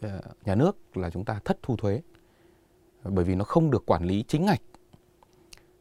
à, 0.00 0.20
nhà 0.44 0.54
nước 0.54 0.76
là 0.94 1.10
chúng 1.10 1.24
ta 1.24 1.40
thất 1.44 1.58
thu 1.62 1.76
thuế 1.76 2.00
bởi 3.04 3.24
vì 3.24 3.34
nó 3.34 3.44
không 3.44 3.70
được 3.70 3.86
quản 3.86 4.04
lý 4.04 4.24
chính 4.28 4.44
ngạch. 4.44 4.62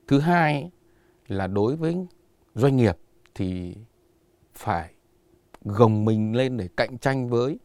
Thứ 0.07 0.19
hai 0.19 0.72
là 1.27 1.48
đối 1.48 1.75
với 1.75 2.07
doanh 2.56 2.77
nghiệp 2.77 2.98
thì 3.36 3.75
phải 4.54 4.94
gồng 5.62 6.06
mình 6.06 6.36
lên 6.36 6.57
để 6.57 6.69
cạnh 6.77 6.98
tranh 6.98 7.30
với 7.30 7.60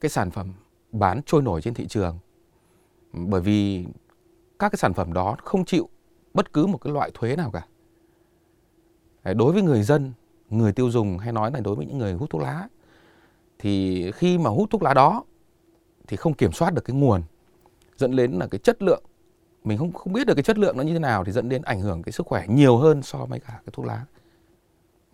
cái 0.00 0.10
sản 0.10 0.30
phẩm 0.30 0.52
bán 0.98 1.20
trôi 1.26 1.42
nổi 1.42 1.62
trên 1.62 1.74
thị 1.74 1.86
trường. 1.86 2.18
Bởi 3.12 3.40
vì 3.40 3.86
các 4.58 4.68
cái 4.68 4.76
sản 4.76 4.94
phẩm 4.94 5.12
đó 5.12 5.36
không 5.42 5.64
chịu 5.64 5.88
bất 6.34 6.52
cứ 6.52 6.66
một 6.66 6.78
cái 6.78 6.92
loại 6.92 7.10
thuế 7.14 7.36
nào 7.36 7.50
cả. 7.50 7.66
Đối 9.34 9.52
với 9.52 9.62
người 9.62 9.82
dân, 9.82 10.12
người 10.50 10.72
tiêu 10.72 10.90
dùng 10.90 11.18
hay 11.18 11.32
nói 11.32 11.50
là 11.50 11.60
đối 11.60 11.74
với 11.74 11.86
những 11.86 11.98
người 11.98 12.12
hút 12.12 12.30
thuốc 12.30 12.42
lá 12.42 12.68
thì 13.58 14.04
khi 14.12 14.38
mà 14.38 14.50
hút 14.50 14.70
thuốc 14.70 14.82
lá 14.82 14.94
đó 14.94 15.24
thì 16.06 16.16
không 16.16 16.34
kiểm 16.34 16.52
soát 16.52 16.74
được 16.74 16.84
cái 16.84 16.96
nguồn 16.96 17.22
dẫn 17.96 18.16
đến 18.16 18.32
là 18.32 18.46
cái 18.46 18.58
chất 18.58 18.82
lượng 18.82 19.02
mình 19.64 19.78
không 19.78 19.92
không 19.92 20.12
biết 20.12 20.26
được 20.26 20.34
cái 20.34 20.42
chất 20.42 20.58
lượng 20.58 20.76
nó 20.76 20.82
như 20.82 20.92
thế 20.92 20.98
nào 20.98 21.24
thì 21.24 21.32
dẫn 21.32 21.48
đến 21.48 21.62
ảnh 21.62 21.80
hưởng 21.80 22.02
cái 22.02 22.12
sức 22.12 22.26
khỏe 22.26 22.44
nhiều 22.48 22.76
hơn 22.76 23.02
so 23.02 23.18
với 23.18 23.40
cả 23.40 23.52
cái 23.52 23.70
thuốc 23.72 23.86
lá 23.86 24.04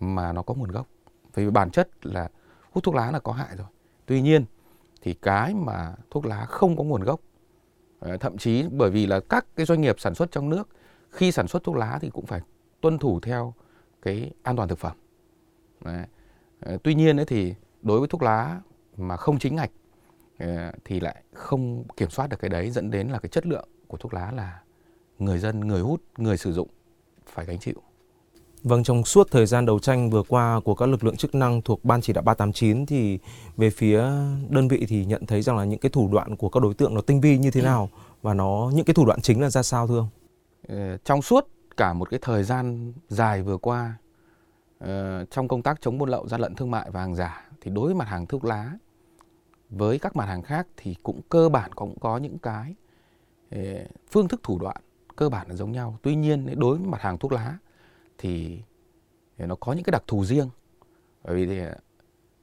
mà 0.00 0.32
nó 0.32 0.43
có 0.43 0.55
nguồn 0.55 0.70
gốc 0.70 0.87
vì 1.35 1.50
bản 1.50 1.70
chất 1.70 1.88
là 2.02 2.28
hút 2.73 2.85
thuốc 2.85 2.94
lá 2.94 3.11
là 3.11 3.19
có 3.19 3.32
hại 3.32 3.56
rồi 3.56 3.67
tuy 4.06 4.23
nhiên 4.23 4.44
thì 5.02 5.14
cái 5.14 5.54
mà 5.54 5.94
thuốc 6.10 6.26
lá 6.26 6.46
không 6.46 6.76
có 6.76 6.84
nguồn 6.84 7.02
gốc 7.02 7.20
ờ, 7.99 8.16
thậm 8.16 8.38
chí 8.38 8.64
bởi 8.70 8.90
vì 8.90 9.06
là 9.06 9.20
các 9.20 9.46
cái 9.56 9.66
doanh 9.66 9.81
nghiệp 9.81 10.00
sản 10.00 10.14
xuất 10.14 10.31
trong 10.31 10.49
nước 10.49 10.69
khi 11.10 11.32
sản 11.32 11.49
xuất 11.49 11.64
thuốc 11.64 11.76
lá 11.76 11.99
thì 12.02 12.10
cũng 12.10 12.26
phải 12.26 12.40
tuân 12.81 12.99
thủ 12.99 13.20
theo 13.20 13.54
cái 14.02 14.31
an 14.43 14.56
toàn 14.56 14.69
thực 14.69 14.78
phẩm 14.78 14.96
Đấy. 15.84 16.06
Ờ, 16.60 16.78
tuy 16.82 16.94
nhiên 16.94 17.16
ấy 17.16 17.26
thì 17.26 17.54
đối 17.82 17.99
với 17.99 18.08
thuốc 18.08 18.22
lá 18.22 18.60
mà 18.96 19.16
không 19.16 19.38
chính 19.38 19.56
ngạch 19.56 19.70
ờ, 20.38 20.72
thì 20.84 21.00
lại 21.00 21.22
không 21.32 21.84
kiểm 21.96 22.10
soát 22.10 22.26
được 22.26 22.37
cái 22.40 22.49
đấy 22.49 22.70
dẫn 22.70 22.90
đến 22.90 23.08
là 23.08 23.19
cái 23.19 23.28
chất 23.28 23.46
lượng 23.46 23.69
của 23.87 23.96
thuốc 23.96 24.14
lá 24.14 24.32
là 24.32 24.62
người 25.19 25.38
dân, 25.38 25.60
người 25.60 25.81
hút, 25.81 26.02
người 26.16 26.37
sử 26.37 26.52
dụng 26.52 26.69
phải 27.26 27.46
gánh 27.46 27.58
chịu. 27.58 27.82
Vâng, 28.64 28.82
trong 28.82 29.05
suốt 29.05 29.31
thời 29.31 29.47
gian 29.47 29.67
đấu 29.67 29.79
tranh 29.79 30.11
vừa 30.11 30.23
qua 30.29 30.61
của 30.64 30.75
các 30.75 30.88
lực 30.88 31.05
lượng 31.05 31.17
chức 31.17 31.35
năng 31.35 31.62
thuộc 31.62 31.85
Ban 31.85 32.00
chỉ 32.00 32.12
đạo 32.12 32.23
389 32.23 32.87
thì 32.87 33.19
về 33.56 33.70
phía 33.70 33.99
đơn 34.49 34.69
vị 34.69 34.87
thì 34.88 35.05
nhận 35.05 35.26
thấy 35.26 35.43
rằng 35.43 35.56
là 35.56 35.64
những 35.64 35.79
cái 35.79 35.91
thủ 35.91 36.09
đoạn 36.12 36.37
của 36.37 36.49
các 36.49 36.62
đối 36.62 36.75
tượng 36.75 36.94
nó 36.94 37.00
tinh 37.00 37.20
vi 37.20 37.38
như 37.38 37.50
thế 37.50 37.62
nào 37.62 37.88
và 38.23 38.35
nó 38.35 38.70
những 38.75 38.85
cái 38.85 38.94
thủ 38.94 39.06
đoạn 39.06 39.20
chính 39.20 39.41
là 39.41 39.50
ra 39.50 39.62
sao 39.62 39.87
thưa 39.87 39.99
ông? 39.99 40.09
Ờ, 40.69 40.97
trong 40.97 41.23
suốt 41.23 41.49
cả 41.76 41.93
một 41.93 42.11
cái 42.11 42.20
thời 42.23 42.44
gian 42.44 42.93
dài 43.09 43.43
vừa 43.43 43.56
qua 43.56 43.94
ờ, 44.79 45.25
trong 45.31 45.49
công 45.49 45.62
tác 45.62 45.81
chống 45.81 45.99
buôn 45.99 46.09
lậu 46.09 46.29
gian 46.29 46.41
lận 46.41 46.55
thương 46.55 46.70
mại 46.70 46.91
và 46.91 47.00
hàng 47.00 47.14
giả 47.14 47.50
thì 47.61 47.70
đối 47.70 47.87
với 47.87 47.94
mặt 47.94 48.09
hàng 48.09 48.26
thuốc 48.26 48.44
lá 48.44 48.73
với 49.70 49.99
các 49.99 50.17
mặt 50.17 50.25
hàng 50.26 50.43
khác 50.43 50.67
thì 50.76 50.97
cũng 51.03 51.20
cơ 51.29 51.49
bản 51.49 51.73
cũng 51.73 51.99
có 52.00 52.17
những 52.17 52.38
cái 52.38 52.75
ờ, 53.50 53.59
phương 54.11 54.29
thức 54.29 54.41
thủ 54.43 54.59
đoạn 54.59 54.76
cơ 55.17 55.29
bản 55.29 55.49
là 55.49 55.55
giống 55.55 55.73
nhau 55.73 55.99
tuy 56.03 56.14
nhiên 56.14 56.61
đối 56.61 56.76
với 56.76 56.87
mặt 56.87 57.00
hàng 57.00 57.19
thuốc 57.19 57.32
lá 57.32 57.59
thì 58.22 58.62
nó 59.38 59.54
có 59.54 59.72
những 59.72 59.84
cái 59.84 59.90
đặc 59.90 60.02
thù 60.06 60.24
riêng. 60.24 60.48
Bởi 61.24 61.36
vì 61.36 61.46
thì, 61.46 61.60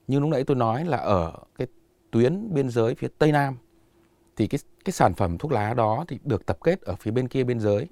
như 0.08 0.20
lúc 0.20 0.28
nãy 0.28 0.44
tôi 0.44 0.56
nói 0.56 0.84
là 0.84 0.96
ở 0.96 1.32
cái 1.58 1.66
tuyến 2.10 2.54
biên 2.54 2.70
giới 2.70 2.94
phía 2.94 3.08
tây 3.18 3.32
nam 3.32 3.56
thì 4.36 4.46
cái 4.46 4.58
cái 4.84 4.92
sản 4.92 5.14
phẩm 5.14 5.38
thuốc 5.38 5.52
lá 5.52 5.74
đó 5.74 6.04
thì 6.08 6.18
được 6.24 6.46
tập 6.46 6.58
kết 6.64 6.80
ở 6.80 6.96
phía 6.96 7.10
bên 7.10 7.28
kia 7.28 7.44
biên 7.44 7.60
giới 7.60 7.86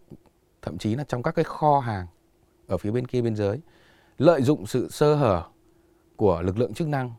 thậm 0.62 0.78
chí 0.78 0.94
là 0.94 1.04
trong 1.04 1.22
các 1.22 1.34
cái 1.34 1.44
kho 1.44 1.80
hàng 1.80 2.06
ở 2.66 2.78
phía 2.78 2.90
bên 2.90 3.06
kia 3.06 3.22
biên 3.22 3.36
giới 3.36 3.60
lợi 4.18 4.42
dụng 4.42 4.66
sự 4.66 4.88
sơ 4.90 5.14
hở 5.14 5.42
của 6.16 6.42
lực 6.42 6.58
lượng 6.58 6.74
chức 6.74 6.88
năng 6.88 7.12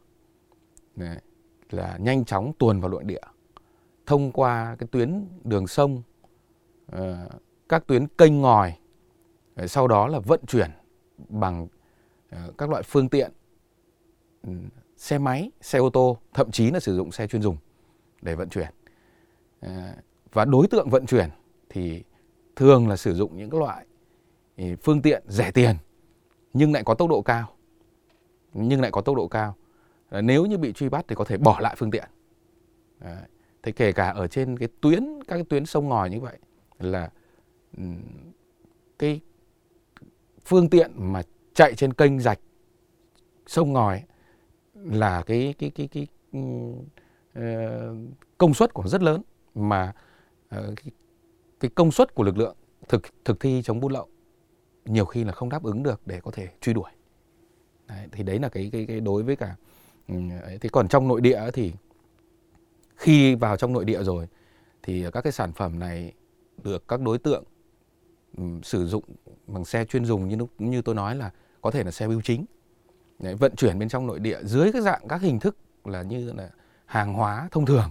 là 1.69 1.97
nhanh 1.97 2.25
chóng 2.25 2.53
tuồn 2.59 2.81
vào 2.81 2.89
nội 2.89 3.03
địa 3.03 3.21
thông 4.09 4.31
qua 4.31 4.75
cái 4.79 4.87
tuyến 4.91 5.25
đường 5.43 5.67
sông, 5.67 6.01
ờ, 6.91 7.29
các 7.69 7.87
tuyến 7.87 8.07
kênh 8.07 8.41
ngòi, 8.41 8.73
Ờ, 9.59 9.67
sau 9.67 9.87
đó 9.87 10.07
là 10.07 10.19
vận 10.19 10.45
chuyển 10.47 10.71
bằng 11.29 11.67
ờ, 12.29 12.51
các 12.57 12.69
loại 12.69 12.83
phương 12.83 13.09
tiện 13.09 13.31
ừ, 14.43 14.53
xe 14.97 15.17
máy, 15.17 15.51
xe 15.61 15.79
ô 15.79 15.89
tô, 15.89 16.17
thậm 16.33 16.51
chí 16.51 16.71
là 16.71 16.79
sử 16.79 16.95
dụng 16.95 17.11
xe 17.11 17.27
chuyên 17.27 17.41
dùng 17.41 17.57
để 18.21 18.35
vận 18.35 18.49
chuyển. 18.49 18.67
Ờ, 19.59 19.93
và 20.33 20.45
đối 20.45 20.67
tượng 20.67 20.89
vận 20.89 21.05
chuyển 21.05 21.29
thì 21.69 22.03
thường 22.55 22.87
là 22.87 22.95
sử 22.95 23.13
dụng 23.13 23.37
những 23.37 23.53
loại 23.53 23.85
ừ, 24.57 24.63
phương 24.83 25.01
tiện 25.01 25.23
rẻ 25.27 25.51
tiền 25.51 25.75
nhưng 26.53 26.73
lại 26.73 26.83
có 26.83 26.93
tốc 26.93 27.09
độ 27.09 27.21
cao. 27.21 27.55
Nhưng 28.53 28.81
lại 28.81 28.91
có 28.91 29.01
tốc 29.01 29.15
độ 29.15 29.27
cao. 29.27 29.55
Nếu 30.11 30.45
như 30.45 30.57
bị 30.57 30.73
truy 30.73 30.89
bắt 30.89 31.05
thì 31.07 31.15
có 31.15 31.25
thể 31.25 31.37
bỏ 31.37 31.59
lại 31.59 31.75
phương 31.77 31.91
tiện. 31.91 32.09
Đấy 32.99 33.17
thế 33.63 33.71
kể 33.71 33.91
cả 33.91 34.09
ở 34.09 34.27
trên 34.27 34.57
cái 34.57 34.69
tuyến 34.81 35.03
các 35.27 35.35
cái 35.35 35.43
tuyến 35.49 35.65
sông 35.65 35.89
ngòi 35.89 36.09
như 36.09 36.19
vậy 36.19 36.37
là 36.79 37.09
ừ, 37.77 37.83
cái 38.99 39.21
phương 40.49 40.69
tiện 40.69 40.91
mà 40.95 41.21
chạy 41.53 41.75
trên 41.75 41.93
kênh 41.93 42.19
rạch 42.19 42.39
sông 43.47 43.73
ngòi 43.73 44.03
là 44.73 45.23
cái 45.23 45.55
cái 45.57 45.69
cái 45.75 45.87
cái, 45.87 46.07
cái 46.31 46.41
uh, 47.37 47.97
công 48.37 48.53
suất 48.53 48.73
của 48.73 48.87
rất 48.87 49.01
lớn 49.01 49.21
mà 49.55 49.93
uh, 50.45 50.75
cái, 50.75 50.91
cái 51.59 51.71
công 51.75 51.91
suất 51.91 52.15
của 52.15 52.23
lực 52.23 52.37
lượng 52.37 52.55
thực 52.87 53.01
thực 53.25 53.39
thi 53.39 53.61
chống 53.63 53.79
buôn 53.79 53.91
lậu 53.91 54.07
nhiều 54.85 55.05
khi 55.05 55.23
là 55.23 55.31
không 55.31 55.49
đáp 55.49 55.63
ứng 55.63 55.83
được 55.83 56.01
để 56.05 56.21
có 56.21 56.31
thể 56.31 56.47
truy 56.61 56.73
đuổi. 56.73 56.91
Đấy, 57.87 58.07
thì 58.11 58.23
đấy 58.23 58.39
là 58.39 58.49
cái 58.49 58.69
cái 58.73 58.85
cái 58.85 58.99
đối 58.99 59.23
với 59.23 59.35
cả 59.35 59.55
ừ, 60.07 60.15
thì 60.61 60.69
còn 60.69 60.87
trong 60.87 61.07
nội 61.07 61.21
địa 61.21 61.41
thì 61.53 61.73
khi 62.95 63.35
vào 63.35 63.57
trong 63.57 63.73
nội 63.73 63.85
địa 63.85 64.03
rồi 64.03 64.27
thì 64.83 65.05
các 65.13 65.21
cái 65.21 65.33
sản 65.33 65.53
phẩm 65.53 65.79
này 65.79 66.13
được 66.63 66.87
các 66.87 67.01
đối 67.01 67.17
tượng 67.17 67.43
ừ, 68.37 68.43
sử 68.63 68.87
dụng 68.87 69.03
bằng 69.53 69.65
xe 69.65 69.85
chuyên 69.85 70.05
dùng 70.05 70.27
như 70.27 70.35
lúc 70.35 70.49
như 70.57 70.81
tôi 70.81 70.95
nói 70.95 71.15
là 71.15 71.31
có 71.61 71.71
thể 71.71 71.83
là 71.83 71.91
xe 71.91 72.07
bưu 72.07 72.21
chính. 72.21 72.45
Đấy, 73.19 73.35
vận 73.35 73.55
chuyển 73.55 73.79
bên 73.79 73.89
trong 73.89 74.07
nội 74.07 74.19
địa 74.19 74.39
dưới 74.43 74.71
các 74.71 74.81
dạng 74.81 75.07
các 75.07 75.21
hình 75.21 75.39
thức 75.39 75.57
là 75.85 76.01
như 76.01 76.33
là 76.33 76.49
hàng 76.85 77.13
hóa 77.13 77.47
thông 77.51 77.65
thường. 77.65 77.89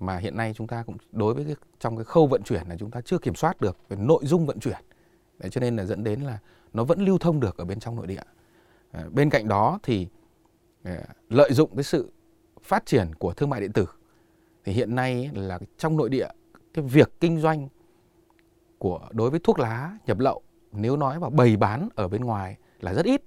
Mà 0.00 0.16
hiện 0.16 0.36
nay 0.36 0.54
chúng 0.56 0.66
ta 0.66 0.82
cũng 0.86 0.96
đối 1.12 1.34
với 1.34 1.44
cái, 1.44 1.54
trong 1.80 1.96
cái 1.96 2.04
khâu 2.04 2.26
vận 2.26 2.42
chuyển 2.42 2.68
là 2.68 2.76
chúng 2.78 2.90
ta 2.90 3.00
chưa 3.00 3.18
kiểm 3.18 3.34
soát 3.34 3.60
được 3.60 3.76
về 3.88 3.96
nội 3.96 4.26
dung 4.26 4.46
vận 4.46 4.60
chuyển. 4.60 4.78
Đấy, 5.38 5.50
cho 5.50 5.60
nên 5.60 5.76
là 5.76 5.84
dẫn 5.84 6.04
đến 6.04 6.20
là 6.20 6.38
nó 6.72 6.84
vẫn 6.84 7.04
lưu 7.04 7.18
thông 7.18 7.40
được 7.40 7.56
ở 7.56 7.64
bên 7.64 7.80
trong 7.80 7.96
nội 7.96 8.06
địa. 8.06 8.22
À, 8.90 9.04
bên 9.12 9.30
cạnh 9.30 9.48
đó 9.48 9.78
thì 9.82 10.08
ờ, 10.84 11.02
lợi 11.28 11.52
dụng 11.52 11.76
cái 11.76 11.84
sự 11.84 12.12
phát 12.62 12.86
triển 12.86 13.14
của 13.14 13.32
thương 13.32 13.50
mại 13.50 13.60
điện 13.60 13.72
tử 13.72 13.86
thì 14.64 14.72
hiện 14.72 14.94
nay 14.94 15.30
là 15.34 15.58
trong 15.78 15.96
nội 15.96 16.10
địa 16.10 16.28
cái 16.74 16.84
việc 16.84 17.12
kinh 17.20 17.40
doanh 17.40 17.68
của 18.78 19.08
đối 19.10 19.30
với 19.30 19.40
thuốc 19.44 19.58
lá 19.58 19.98
nhập 20.06 20.18
lậu 20.18 20.42
nếu 20.76 20.96
nói 20.96 21.18
vào 21.18 21.30
bày 21.30 21.56
bán 21.56 21.88
ở 21.94 22.08
bên 22.08 22.24
ngoài 22.24 22.56
là 22.80 22.94
rất 22.94 23.04
ít 23.04 23.22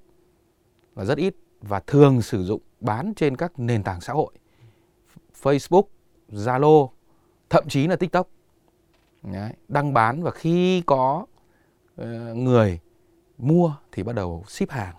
và 0.94 1.06
rất 1.06 1.18
ít 1.18 1.36
và 1.62 1.80
thường 1.80 2.22
sử 2.22 2.44
dụng 2.44 2.62
bán 2.80 3.13
trên 3.16 3.38
các 3.38 3.60
nền 3.60 3.84
tảng 3.84 4.01
xã 4.01 4.13
hội 4.13 4.34
Facebook, 5.42 5.84
Zalo, 6.30 6.89
thậm 7.50 7.68
chí 7.70 7.88
là 7.88 7.96
TikTok. 7.96 8.30
Đấy, 9.24 9.54
đăng 9.68 9.94
bán 9.94 10.24
và 10.24 10.32
khi 10.32 10.82
có 10.82 11.25
uh, 12.01 12.08
người 12.36 12.80
mua 13.38 13.75
thì 13.92 14.04
bắt 14.04 14.13
đầu 14.13 14.44
ship 14.48 14.70
hàng. 14.70 14.96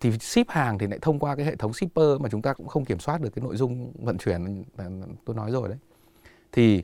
Thì 0.00 0.18
ship 0.18 0.48
hàng 0.48 0.78
thì 0.78 0.86
lại 0.86 0.98
thông 1.02 1.18
qua 1.18 1.36
cái 1.36 1.46
hệ 1.46 1.56
thống 1.56 1.72
shipper 1.72 2.20
mà 2.20 2.28
chúng 2.28 2.42
ta 2.42 2.52
cũng 2.52 2.68
không 2.68 2.84
kiểm 2.84 2.98
soát 2.98 3.20
được 3.20 3.30
cái 3.30 3.42
nội 3.42 3.56
dung 3.56 3.92
vận 3.94 4.18
chuyển 4.18 4.64
tôi 5.24 5.36
nói 5.36 5.50
rồi 5.50 5.68
đấy. 5.68 5.78
Thì 6.52 6.82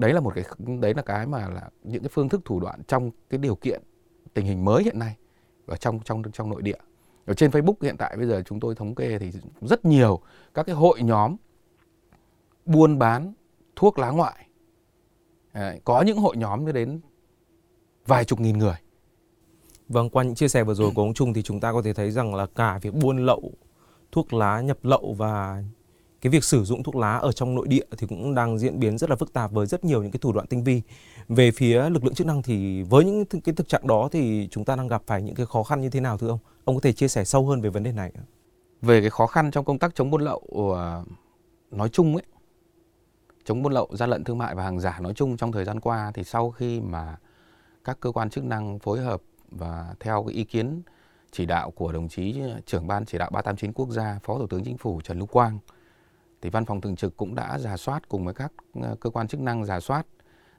đấy 0.00 0.12
là 0.12 0.20
một 0.20 0.32
cái 0.34 0.44
đấy 0.80 0.94
là 0.94 1.02
cái 1.02 1.26
mà 1.26 1.48
là 1.48 1.70
những 1.82 2.02
cái 2.02 2.08
phương 2.12 2.28
thức 2.28 2.40
thủ 2.44 2.60
đoạn 2.60 2.82
trong 2.88 3.10
cái 3.30 3.38
điều 3.38 3.54
kiện 3.54 3.82
tình 4.34 4.46
hình 4.46 4.64
mới 4.64 4.84
hiện 4.84 4.98
nay 4.98 5.16
và 5.66 5.76
trong 5.76 6.00
trong 6.04 6.22
trong 6.32 6.50
nội 6.50 6.62
địa. 6.62 6.78
Ở 7.26 7.34
trên 7.34 7.50
Facebook 7.50 7.74
hiện 7.80 7.96
tại 7.96 8.16
bây 8.16 8.26
giờ 8.26 8.42
chúng 8.46 8.60
tôi 8.60 8.74
thống 8.74 8.94
kê 8.94 9.18
thì 9.18 9.32
rất 9.60 9.84
nhiều 9.84 10.20
các 10.54 10.62
cái 10.62 10.74
hội 10.74 11.02
nhóm 11.02 11.36
buôn 12.64 12.98
bán 12.98 13.32
thuốc 13.76 13.98
lá 13.98 14.10
ngoại. 14.10 14.46
Đấy, 15.54 15.80
có 15.84 16.02
những 16.02 16.18
hội 16.18 16.36
nhóm 16.36 16.64
như 16.64 16.72
đến 16.72 17.00
vài 18.06 18.24
chục 18.24 18.40
nghìn 18.40 18.58
người. 18.58 18.76
Vâng, 19.88 20.10
qua 20.10 20.24
những 20.24 20.34
chia 20.34 20.48
sẻ 20.48 20.64
vừa 20.64 20.74
rồi 20.74 20.90
của 20.94 21.02
ông 21.02 21.14
Trung 21.14 21.32
thì 21.32 21.42
chúng 21.42 21.60
ta 21.60 21.72
có 21.72 21.82
thể 21.82 21.92
thấy 21.92 22.10
rằng 22.10 22.34
là 22.34 22.46
cả 22.46 22.78
việc 22.82 22.94
buôn 22.94 23.26
lậu 23.26 23.52
thuốc 24.12 24.32
lá 24.32 24.60
nhập 24.60 24.78
lậu 24.82 25.14
và 25.18 25.62
cái 26.20 26.30
việc 26.30 26.44
sử 26.44 26.64
dụng 26.64 26.82
thuốc 26.82 26.96
lá 26.96 27.16
ở 27.16 27.32
trong 27.32 27.54
nội 27.54 27.68
địa 27.68 27.84
thì 27.98 28.06
cũng 28.06 28.34
đang 28.34 28.58
diễn 28.58 28.80
biến 28.80 28.98
rất 28.98 29.10
là 29.10 29.16
phức 29.16 29.32
tạp 29.32 29.52
với 29.52 29.66
rất 29.66 29.84
nhiều 29.84 30.02
những 30.02 30.10
cái 30.10 30.18
thủ 30.18 30.32
đoạn 30.32 30.46
tinh 30.46 30.64
vi. 30.64 30.82
Về 31.28 31.50
phía 31.50 31.90
lực 31.90 32.04
lượng 32.04 32.14
chức 32.14 32.26
năng 32.26 32.42
thì 32.42 32.82
với 32.82 33.04
những 33.04 33.24
cái 33.24 33.54
thực 33.54 33.68
trạng 33.68 33.86
đó 33.86 34.08
thì 34.12 34.48
chúng 34.50 34.64
ta 34.64 34.76
đang 34.76 34.88
gặp 34.88 35.02
phải 35.06 35.22
những 35.22 35.34
cái 35.34 35.46
khó 35.46 35.62
khăn 35.62 35.80
như 35.80 35.90
thế 35.90 36.00
nào 36.00 36.18
thưa 36.18 36.28
ông? 36.28 36.38
Ông 36.64 36.76
có 36.76 36.80
thể 36.80 36.92
chia 36.92 37.08
sẻ 37.08 37.24
sâu 37.24 37.46
hơn 37.46 37.60
về 37.60 37.70
vấn 37.70 37.82
đề 37.82 37.92
này. 37.92 38.12
Về 38.82 39.00
cái 39.00 39.10
khó 39.10 39.26
khăn 39.26 39.50
trong 39.50 39.64
công 39.64 39.78
tác 39.78 39.94
chống 39.94 40.10
buôn 40.10 40.22
lậu 40.22 40.42
ờ, 40.74 41.04
nói 41.70 41.88
chung 41.88 42.16
ấy, 42.16 42.24
chống 43.44 43.62
buôn 43.62 43.72
lậu, 43.72 43.88
gian 43.92 44.10
lận 44.10 44.24
thương 44.24 44.38
mại 44.38 44.54
và 44.54 44.62
hàng 44.64 44.80
giả 44.80 44.98
nói 45.00 45.14
chung 45.14 45.36
trong 45.36 45.52
thời 45.52 45.64
gian 45.64 45.80
qua 45.80 46.12
thì 46.14 46.24
sau 46.24 46.50
khi 46.50 46.80
mà 46.80 47.16
các 47.84 48.00
cơ 48.00 48.12
quan 48.12 48.30
chức 48.30 48.44
năng 48.44 48.78
phối 48.78 49.00
hợp 49.00 49.22
và 49.50 49.94
theo 50.00 50.24
cái 50.26 50.34
ý 50.34 50.44
kiến 50.44 50.82
chỉ 51.32 51.46
đạo 51.46 51.70
của 51.70 51.92
đồng 51.92 52.08
chí 52.08 52.40
trưởng 52.66 52.86
ban 52.86 53.04
chỉ 53.04 53.18
đạo 53.18 53.30
389 53.32 53.72
quốc 53.72 53.90
gia, 53.90 54.18
Phó 54.22 54.38
Thủ 54.38 54.46
tướng 54.46 54.64
Chính 54.64 54.78
phủ 54.78 55.00
Trần 55.00 55.18
Lưu 55.18 55.26
Quang 55.26 55.58
thì 56.42 56.50
văn 56.50 56.64
phòng 56.64 56.80
thường 56.80 56.96
trực 56.96 57.16
cũng 57.16 57.34
đã 57.34 57.58
giả 57.58 57.76
soát 57.76 58.08
cùng 58.08 58.24
với 58.24 58.34
các 58.34 58.52
ờ, 58.74 58.96
cơ 59.00 59.10
quan 59.10 59.28
chức 59.28 59.40
năng 59.40 59.64
giả 59.64 59.80
soát. 59.80 60.06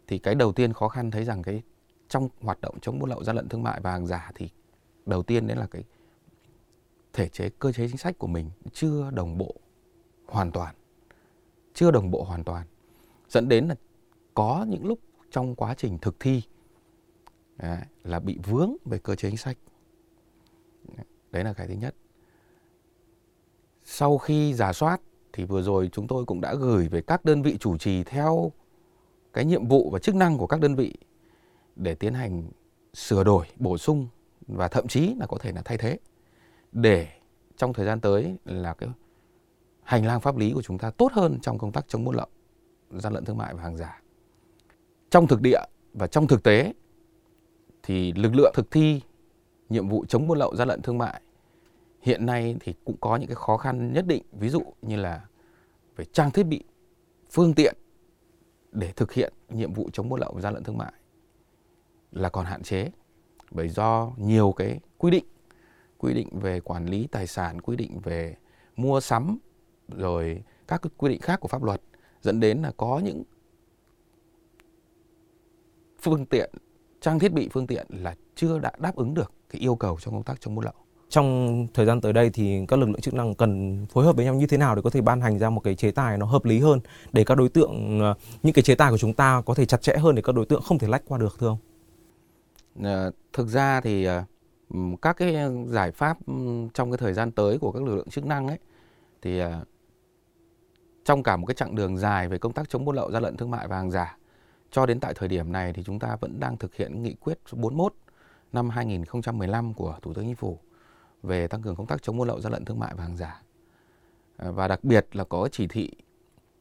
Thì 0.07 0.17
cái 0.17 0.35
đầu 0.35 0.51
tiên 0.51 0.73
khó 0.73 0.88
khăn 0.88 1.11
thấy 1.11 1.25
rằng 1.25 1.43
cái 1.43 1.61
trong 2.09 2.29
hoạt 2.41 2.61
động 2.61 2.79
chống 2.81 3.00
buôn 3.00 3.09
lậu 3.09 3.23
gian 3.23 3.35
lận 3.35 3.50
thương 3.50 3.63
mại 3.63 3.79
và 3.81 3.91
hàng 3.91 4.07
giả 4.07 4.31
thì 4.35 4.50
đầu 5.05 5.23
tiên 5.23 5.47
đấy 5.47 5.57
là 5.57 5.67
cái 5.71 5.83
thể 7.13 7.27
chế 7.27 7.50
cơ 7.50 7.71
chế 7.71 7.88
chính 7.88 7.97
sách 7.97 8.17
của 8.17 8.27
mình 8.27 8.50
chưa 8.73 9.11
đồng 9.11 9.38
bộ 9.38 9.55
hoàn 10.25 10.51
toàn 10.51 10.75
chưa 11.73 11.91
đồng 11.91 12.11
bộ 12.11 12.23
hoàn 12.23 12.43
toàn 12.43 12.67
dẫn 13.29 13.50
đến 13.50 13.67
là 13.67 13.75
có 14.33 14.65
những 14.69 14.85
lúc 14.85 15.00
trong 15.31 15.55
quá 15.55 15.73
trình 15.77 15.97
thực 15.97 16.19
thi 16.19 16.43
đấy, 17.57 17.77
là 18.03 18.19
bị 18.19 18.39
vướng 18.43 18.75
về 18.85 18.97
cơ 18.97 19.15
chế 19.15 19.29
chính 19.29 19.38
sách. 19.38 19.57
Đấy 21.31 21.43
là 21.43 21.53
cái 21.53 21.67
thứ 21.67 21.73
nhất. 21.73 21.95
Sau 23.83 24.17
khi 24.17 24.53
giả 24.53 24.73
soát 24.73 25.01
thì 25.33 25.43
vừa 25.43 25.61
rồi 25.61 25.89
chúng 25.91 26.07
tôi 26.07 26.25
cũng 26.25 26.41
đã 26.41 26.55
gửi 26.55 26.88
về 26.88 27.01
các 27.01 27.25
đơn 27.25 27.41
vị 27.41 27.57
chủ 27.59 27.77
trì 27.77 28.03
theo 28.03 28.51
cái 29.33 29.45
nhiệm 29.45 29.67
vụ 29.67 29.89
và 29.89 30.00
chức 30.00 30.15
năng 30.15 30.38
của 30.38 30.47
các 30.47 30.59
đơn 30.59 30.75
vị 30.75 30.93
để 31.75 31.95
tiến 31.95 32.13
hành 32.13 32.43
sửa 32.93 33.23
đổi, 33.23 33.45
bổ 33.55 33.77
sung 33.77 34.07
và 34.47 34.67
thậm 34.67 34.88
chí 34.88 35.15
là 35.19 35.25
có 35.25 35.38
thể 35.38 35.51
là 35.51 35.61
thay 35.65 35.77
thế 35.77 36.00
để 36.71 37.07
trong 37.57 37.73
thời 37.73 37.85
gian 37.85 38.00
tới 38.00 38.35
là 38.45 38.73
cái 38.73 38.89
hành 39.83 40.05
lang 40.05 40.21
pháp 40.21 40.38
lý 40.38 40.51
của 40.53 40.61
chúng 40.61 40.77
ta 40.77 40.91
tốt 40.91 41.11
hơn 41.13 41.39
trong 41.41 41.57
công 41.57 41.71
tác 41.71 41.85
chống 41.88 42.03
buôn 42.03 42.15
lậu, 42.15 42.27
gian 42.91 43.13
lận 43.13 43.25
thương 43.25 43.38
mại 43.38 43.53
và 43.53 43.63
hàng 43.63 43.77
giả. 43.77 44.01
Trong 45.09 45.27
thực 45.27 45.41
địa 45.41 45.61
và 45.93 46.07
trong 46.07 46.27
thực 46.27 46.43
tế 46.43 46.73
thì 47.83 48.13
lực 48.13 48.35
lượng 48.35 48.51
thực 48.55 48.71
thi 48.71 49.01
nhiệm 49.69 49.89
vụ 49.89 50.05
chống 50.07 50.27
buôn 50.27 50.38
lậu 50.38 50.55
gian 50.55 50.67
lận 50.67 50.81
thương 50.81 50.97
mại 50.97 51.21
hiện 52.01 52.25
nay 52.25 52.55
thì 52.60 52.74
cũng 52.86 52.98
có 53.01 53.15
những 53.15 53.27
cái 53.27 53.36
khó 53.36 53.58
khăn 53.58 53.93
nhất 53.93 54.05
định, 54.08 54.24
ví 54.31 54.50
dụ 54.50 54.62
như 54.81 54.96
là 54.96 55.25
về 55.96 56.05
trang 56.05 56.31
thiết 56.31 56.43
bị, 56.43 56.63
phương 57.29 57.53
tiện 57.53 57.75
để 58.72 58.91
thực 58.96 59.13
hiện 59.13 59.34
nhiệm 59.50 59.74
vụ 59.74 59.89
chống 59.93 60.10
buôn 60.10 60.20
lậu 60.20 60.34
và 60.34 60.41
gian 60.41 60.53
lận 60.53 60.63
thương 60.63 60.77
mại 60.77 60.93
là 62.12 62.29
còn 62.29 62.46
hạn 62.46 62.63
chế. 62.63 62.91
Bởi 63.51 63.70
do 63.70 64.12
nhiều 64.17 64.53
cái 64.58 64.79
quy 64.98 65.12
định 65.12 65.25
quy 65.98 66.13
định 66.13 66.39
về 66.39 66.60
quản 66.60 66.86
lý 66.86 67.08
tài 67.08 67.27
sản, 67.27 67.62
quy 67.62 67.75
định 67.75 68.00
về 68.00 68.36
mua 68.75 69.00
sắm, 69.00 69.38
rồi 69.88 70.43
các 70.67 70.81
cái 70.81 70.91
quy 70.98 71.10
định 71.10 71.22
khác 71.22 71.39
của 71.39 71.48
pháp 71.48 71.63
luật, 71.63 71.81
dẫn 72.22 72.39
đến 72.39 72.62
là 72.62 72.72
có 72.77 73.01
những 73.03 73.24
phương 76.00 76.25
tiện, 76.25 76.51
trang 77.01 77.20
thiết 77.20 77.34
bị 77.34 77.50
phương 77.51 77.67
tiện 77.67 77.88
là 77.89 78.15
chưa 78.36 78.60
đã 78.60 78.72
đáp 78.79 78.96
ứng 78.96 79.13
được 79.13 79.34
cái 79.50 79.62
yêu 79.62 79.75
cầu 79.75 79.98
trong 80.01 80.13
công 80.13 80.24
tác 80.24 80.41
chống 80.41 80.55
buôn 80.55 80.65
lậu 80.65 80.74
trong 81.12 81.68
thời 81.74 81.86
gian 81.86 82.01
tới 82.01 82.13
đây 82.13 82.30
thì 82.30 82.65
các 82.68 82.80
lực 82.80 82.89
lượng 82.89 83.01
chức 83.01 83.13
năng 83.13 83.36
cần 83.36 83.86
phối 83.89 84.06
hợp 84.06 84.15
với 84.15 84.25
nhau 84.25 84.36
như 84.36 84.48
thế 84.48 84.58
nào 84.58 84.75
để 84.75 84.82
có 84.82 84.89
thể 84.89 85.01
ban 85.01 85.22
hành 85.22 85.39
ra 85.39 85.50
một 85.50 85.60
cái 85.60 85.75
chế 85.75 85.91
tài 85.91 86.18
nó 86.18 86.25
hợp 86.25 86.46
lý 86.46 86.60
hơn, 86.60 86.80
để 87.13 87.24
các 87.24 87.36
đối 87.36 87.50
tượng 87.50 88.00
ờ, 88.00 88.13
những 88.44 88.53
cái 88.53 88.63
chế 88.63 88.75
tài 88.75 88.91
của 88.91 88.98
chúng 88.98 89.13
ta 89.13 89.41
có 89.46 89.53
thể 89.53 89.65
chặt 89.65 89.82
chẽ 89.82 89.98
hơn 89.98 90.15
để 90.15 90.22
các 90.22 90.36
đối 90.36 90.46
tượng 90.46 90.62
không 90.62 90.80
thể 90.80 90.88
lách 90.88 91.01
qua 91.08 91.18
được, 91.18 91.36
thưa 91.39 91.48
ông? 91.48 91.58
Ờ, 92.84 93.12
thực 93.34 93.48
ra 93.48 93.82
thì 93.82 94.06
ờ, 94.06 94.24
các 95.01 95.18
cái 95.18 95.36
giải 95.68 95.91
pháp 95.91 96.18
trong 96.74 96.91
cái 96.91 96.98
thời 96.98 97.13
gian 97.13 97.32
tới 97.32 97.58
của 97.58 97.72
các 97.72 97.84
lực 97.84 97.96
lượng 97.96 98.10
chức 98.10 98.25
năng 98.25 98.48
ấy, 98.48 98.58
thì 99.22 99.41
trong 101.06 101.24
cả 101.24 101.38
một 101.38 101.46
cái 101.46 101.56
chặng 101.56 101.75
đường 101.75 101.98
dài 101.98 102.27
về 102.27 102.38
công 102.38 102.53
tác 102.53 102.70
chống 102.70 102.86
buôn 102.86 102.96
lậu, 102.96 103.12
gian 103.12 103.24
lận 103.24 103.38
thương 103.38 103.51
mại 103.51 103.68
và 103.68 103.77
hàng 103.77 103.91
giả, 103.91 104.18
cho 104.72 104.86
đến 104.86 105.00
tại 105.00 105.13
thời 105.15 105.30
điểm 105.30 105.51
này 105.51 105.74
thì 105.74 105.84
chúng 105.84 106.00
ta 106.00 106.18
vẫn 106.22 106.39
đang 106.39 106.58
thực 106.58 106.75
hiện 106.75 107.03
nghị 107.03 107.13
quyết 107.13 107.39
41 107.51 107.94
năm 108.53 108.70
2015 108.70 109.74
của 109.74 109.98
Thủ 110.01 110.13
tướng 110.13 110.25
Chính 110.25 110.36
phủ 110.36 110.60
về 111.23 111.47
tăng 111.47 111.61
cường 111.61 111.75
công 111.75 111.87
tác 111.87 112.01
chống 112.01 112.17
buôn 112.17 112.27
lậu 112.27 112.41
gian 112.41 112.53
lận 112.53 112.65
thương 112.65 112.79
mại 112.79 112.93
và 112.95 113.03
hàng 113.03 113.17
giả. 113.17 113.41
À, 114.37 114.51
và 114.51 114.67
đặc 114.67 114.83
biệt 114.83 115.15
là 115.15 115.23
có 115.23 115.49
chỉ 115.51 115.67
thị 115.67 115.91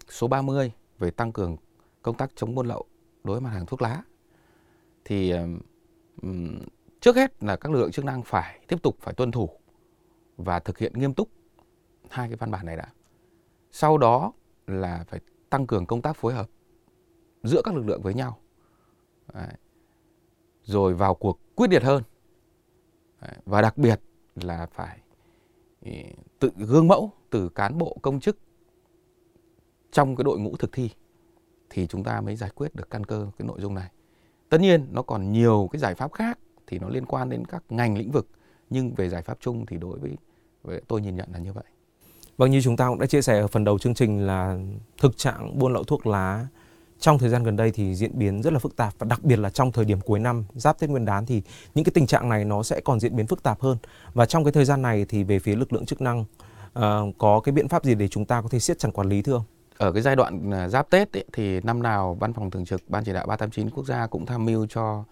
số 0.08 0.28
30 0.28 0.72
về 0.98 1.10
tăng 1.10 1.32
cường 1.32 1.56
công 2.02 2.16
tác 2.16 2.30
chống 2.36 2.54
buôn 2.54 2.66
lậu 2.66 2.84
đối 3.24 3.34
với 3.34 3.40
mặt 3.40 3.50
hàng 3.50 3.66
thuốc 3.66 3.82
lá. 3.82 4.02
Thì 5.04 5.32
trước 7.00 7.16
hết 7.16 7.42
là 7.42 7.56
các 7.56 7.72
lực 7.72 7.80
lượng 7.80 7.90
chức 7.90 8.04
năng 8.04 8.22
phải 8.22 8.60
tiếp 8.68 8.82
tục 8.82 8.96
phải 9.00 9.14
tuân 9.14 9.30
thủ 9.30 9.50
và 10.36 10.58
thực 10.60 10.78
hiện 10.78 10.92
nghiêm 10.94 11.14
túc 11.14 11.28
hai 12.10 12.28
cái 12.28 12.36
văn 12.36 12.50
bản 12.50 12.66
này 12.66 12.76
đã. 12.76 12.86
Sau 13.72 13.98
đó 13.98 14.32
là 14.66 15.04
phải 15.08 15.20
tăng 15.50 15.66
cường 15.66 15.86
công 15.86 16.02
tác 16.02 16.16
phối 16.16 16.34
hợp 16.34 16.48
giữa 17.42 17.62
các 17.64 17.74
lực 17.74 17.86
lượng 17.86 18.02
với 18.02 18.14
nhau. 18.14 18.38
Đấy. 19.32 19.52
Rồi 20.62 20.94
vào 20.94 21.14
cuộc 21.14 21.40
quyết 21.54 21.70
liệt 21.70 21.82
hơn. 21.82 22.02
Đấy. 23.20 23.34
Và 23.44 23.62
đặc 23.62 23.78
biệt 23.78 24.00
là 24.44 24.66
phải 24.72 24.98
ừ, 25.84 25.92
tự 26.38 26.50
gương 26.56 26.88
mẫu 26.88 27.10
từ 27.30 27.48
cán 27.48 27.78
bộ 27.78 27.96
công 28.02 28.20
chức 28.20 28.38
trong 29.92 30.16
cái 30.16 30.24
đội 30.24 30.38
ngũ 30.38 30.56
thực 30.56 30.72
thi 30.72 30.90
thì 31.70 31.86
chúng 31.86 32.04
ta 32.04 32.20
mới 32.20 32.36
giải 32.36 32.50
quyết 32.54 32.74
được 32.74 32.90
căn 32.90 33.04
cơ 33.04 33.26
cái 33.38 33.48
nội 33.48 33.60
dung 33.60 33.74
này. 33.74 33.90
Tất 34.48 34.60
nhiên 34.60 34.86
nó 34.90 35.02
còn 35.02 35.32
nhiều 35.32 35.68
cái 35.72 35.80
giải 35.80 35.94
pháp 35.94 36.12
khác 36.12 36.38
thì 36.66 36.78
nó 36.78 36.88
liên 36.88 37.06
quan 37.06 37.30
đến 37.30 37.44
các 37.44 37.62
ngành 37.68 37.98
lĩnh 37.98 38.10
vực 38.10 38.28
nhưng 38.70 38.94
về 38.94 39.08
giải 39.08 39.22
pháp 39.22 39.38
chung 39.40 39.66
thì 39.66 39.76
đối 39.76 39.98
với, 39.98 40.16
với 40.62 40.82
tôi 40.88 41.00
nhìn 41.00 41.16
nhận 41.16 41.28
là 41.32 41.38
như 41.38 41.52
vậy. 41.52 41.64
Vâng 42.36 42.50
như 42.50 42.60
chúng 42.60 42.76
ta 42.76 42.88
cũng 42.88 42.98
đã 42.98 43.06
chia 43.06 43.22
sẻ 43.22 43.40
ở 43.40 43.46
phần 43.46 43.64
đầu 43.64 43.78
chương 43.78 43.94
trình 43.94 44.26
là 44.26 44.58
thực 44.98 45.16
trạng 45.16 45.58
buôn 45.58 45.72
lậu 45.72 45.84
thuốc 45.84 46.06
lá 46.06 46.46
trong 47.00 47.18
thời 47.18 47.28
gian 47.28 47.42
gần 47.42 47.56
đây 47.56 47.70
thì 47.70 47.94
diễn 47.94 48.18
biến 48.18 48.42
rất 48.42 48.52
là 48.52 48.58
phức 48.58 48.76
tạp 48.76 48.94
và 48.98 49.06
đặc 49.10 49.24
biệt 49.24 49.38
là 49.38 49.50
trong 49.50 49.72
thời 49.72 49.84
điểm 49.84 50.00
cuối 50.00 50.18
năm 50.18 50.44
giáp 50.54 50.78
Tết 50.78 50.90
Nguyên 50.90 51.04
đán 51.04 51.26
thì 51.26 51.42
những 51.74 51.84
cái 51.84 51.92
tình 51.94 52.06
trạng 52.06 52.28
này 52.28 52.44
nó 52.44 52.62
sẽ 52.62 52.80
còn 52.80 53.00
diễn 53.00 53.16
biến 53.16 53.26
phức 53.26 53.42
tạp 53.42 53.60
hơn 53.60 53.78
và 54.14 54.26
trong 54.26 54.44
cái 54.44 54.52
thời 54.52 54.64
gian 54.64 54.82
này 54.82 55.06
thì 55.08 55.24
về 55.24 55.38
phía 55.38 55.56
lực 55.56 55.72
lượng 55.72 55.86
chức 55.86 56.00
năng 56.00 56.20
uh, 56.20 56.84
có 57.18 57.40
cái 57.40 57.52
biện 57.52 57.68
pháp 57.68 57.84
gì 57.84 57.94
để 57.94 58.08
chúng 58.08 58.24
ta 58.24 58.42
có 58.42 58.48
thể 58.48 58.58
siết 58.58 58.78
chặt 58.78 58.88
quản 58.94 59.08
lý 59.08 59.22
thưa 59.22 59.32
ông? 59.32 59.44
Ở 59.76 59.92
cái 59.92 60.02
giai 60.02 60.16
đoạn 60.16 60.50
à, 60.50 60.68
giáp 60.68 60.90
Tết 60.90 61.16
ấy, 61.16 61.24
thì 61.32 61.60
năm 61.60 61.82
nào 61.82 62.16
Văn 62.20 62.32
phòng 62.32 62.50
Thường 62.50 62.64
trực 62.64 62.80
Ban 62.88 63.04
Chỉ 63.04 63.12
đạo 63.12 63.26
389 63.26 63.70
quốc 63.70 63.86
gia 63.86 64.06
cũng 64.06 64.26
tham 64.26 64.44
mưu 64.44 64.66
cho 64.66 65.04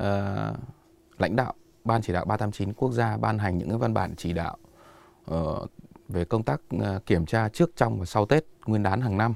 uh, 0.00 0.56
lãnh 1.18 1.36
đạo 1.36 1.54
Ban 1.84 2.02
Chỉ 2.02 2.12
đạo 2.12 2.24
389 2.24 2.72
quốc 2.72 2.92
gia 2.92 3.16
ban 3.16 3.38
hành 3.38 3.58
những 3.58 3.68
cái 3.68 3.78
văn 3.78 3.94
bản 3.94 4.14
chỉ 4.16 4.32
đạo 4.32 4.56
uh, 5.34 5.70
về 6.08 6.24
công 6.24 6.42
tác 6.42 6.60
uh, 6.76 7.06
kiểm 7.06 7.26
tra 7.26 7.48
trước, 7.48 7.70
trong 7.76 7.98
và 7.98 8.04
sau 8.04 8.26
Tết 8.26 8.44
Nguyên 8.66 8.82
đán 8.82 9.00
hàng 9.00 9.16
năm 9.16 9.34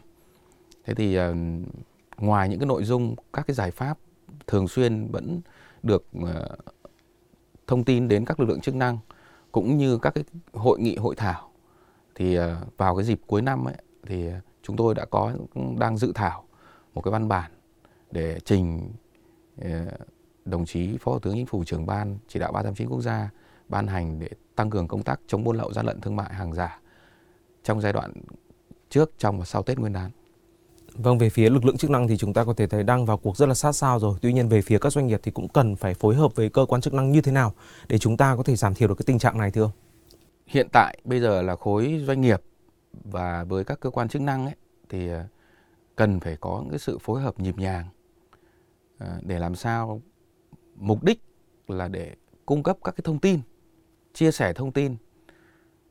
thế 0.87 0.95
thì 0.95 1.19
uh, 1.19 1.37
ngoài 2.17 2.49
những 2.49 2.59
cái 2.61 2.67
nội 2.67 2.85
dung 2.85 3.15
các 3.33 3.47
cái 3.47 3.55
giải 3.55 3.71
pháp 3.71 3.99
thường 4.47 4.69
xuyên 4.69 5.09
vẫn 5.09 5.41
được 5.83 6.05
uh, 6.19 6.29
thông 7.67 7.85
tin 7.85 8.09
đến 8.09 8.25
các 8.25 8.41
lực 8.41 8.47
lượng 8.47 8.61
chức 8.61 8.75
năng 8.75 8.99
cũng 9.53 9.77
như 9.77 9.99
các 9.99 10.15
cái 10.15 10.25
hội 10.53 10.81
nghị 10.81 10.97
hội 10.97 11.15
thảo 11.17 11.51
thì 12.15 12.35
ờ, 12.35 12.57
vào 12.77 12.97
cái 12.97 13.05
dịp 13.05 13.21
cuối 13.27 13.43
năm 13.43 13.69
ấy 13.69 13.77
thì 14.07 14.27
chúng 14.63 14.77
tôi 14.77 14.95
đã 14.95 15.05
có 15.05 15.33
ừ, 15.55 15.61
đang 15.79 15.97
dự 15.97 16.13
thảo 16.15 16.45
một 16.95 17.03
cái 17.03 17.13
văn 17.13 17.29
bản 17.29 17.51
để 18.11 18.41
trình 18.45 18.93
đồng 20.45 20.65
chí 20.67 20.97
Phó 21.01 21.13
Thủ 21.13 21.19
tướng 21.19 21.35
Chính 21.35 21.47
phủ 21.47 21.65
trưởng 21.65 21.87
ban 21.87 22.19
chỉ 22.29 22.41
đạo 22.41 22.53
389 22.53 22.89
quốc 22.89 23.01
gia 23.01 23.31
ban 23.69 23.87
hành 23.87 24.19
để 24.21 24.29
tăng 24.57 24.71
cường 24.71 24.89
công 24.89 25.03
tác 25.03 25.21
chống 25.27 25.45
buôn 25.45 25.57
lậu 25.57 25.73
gian 25.73 25.87
lận 25.87 26.01
thương 26.01 26.17
mại 26.17 26.35
hàng 26.35 26.55
giả 26.55 26.81
trong 27.63 27.81
giai 27.81 27.93
đoạn 27.93 28.13
trước, 28.91 29.11
trong 29.19 29.39
và 29.39 29.45
sau 29.45 29.63
Tết 29.63 29.79
Nguyên 29.79 29.93
đán. 29.93 30.11
Vâng, 30.99 31.19
về 31.19 31.31
phía 31.31 31.51
lực 31.51 31.65
lượng 31.65 31.77
chức 31.77 31.91
năng 31.91 32.09
thì 32.09 32.17
chúng 32.17 32.33
ta 32.33 32.45
có 32.45 32.55
thể 32.55 32.67
thấy 32.67 32.83
đang 32.83 33.07
vào 33.07 33.17
cuộc 33.17 33.37
rất 33.37 33.47
là 33.47 33.55
sát 33.55 33.73
sao 33.73 33.99
rồi. 33.99 34.19
Tuy 34.23 34.33
nhiên 34.33 34.49
về 34.49 34.63
phía 34.63 34.79
các 34.79 34.93
doanh 34.93 35.07
nghiệp 35.07 35.21
thì 35.23 35.31
cũng 35.31 35.49
cần 35.49 35.77
phải 35.77 35.95
phối 35.95 36.15
hợp 36.15 36.35
với 36.35 36.49
cơ 36.49 36.67
quan 36.69 36.81
chức 36.81 36.95
năng 36.95 37.13
như 37.13 37.21
thế 37.21 37.33
nào 37.33 37.53
để 37.89 37.99
chúng 37.99 38.17
ta 38.17 38.37
có 38.37 38.43
thể 38.43 38.57
giảm 38.57 38.75
thiểu 38.75 38.89
được 38.89 38.95
cái 38.95 39.05
tình 39.07 39.19
trạng 39.19 39.39
này 39.39 39.51
thưa 39.51 39.63
ông? 39.63 39.71
Hiện 40.47 40.69
tại 40.73 40.99
bây 41.05 41.21
giờ 41.21 41.43
là 41.43 41.57
khối 41.57 42.03
doanh 42.07 42.21
nghiệp 42.21 42.43
và 43.05 43.45
với 43.45 43.65
các 43.65 43.81
cơ 43.81 43.91
quan 43.91 44.09
chức 44.09 44.23
năng 44.23 44.47
ấy 44.47 44.55
thì 44.89 45.09
ờ, 45.09 45.25
cần 45.97 46.21
phải 46.21 46.37
có 46.41 46.65
cái 46.71 46.79
sự 46.79 46.99
phối 46.99 47.23
hợp 47.23 47.41
nhịp 47.41 47.59
nhàng 47.59 47.87
ờ, 48.99 49.21
để 49.23 49.39
làm 49.39 49.55
sao 49.55 50.03
mục 50.77 51.05
đích 51.05 51.23
là 51.69 51.89
để 51.89 52.15
cung 52.47 52.63
cấp 52.63 52.77
các 52.85 52.93
cái 52.93 53.03
thông 53.05 53.19
tin, 53.19 53.41
chia 54.15 54.31
sẻ 54.31 54.53
thông 54.53 54.73
tin, 54.73 54.97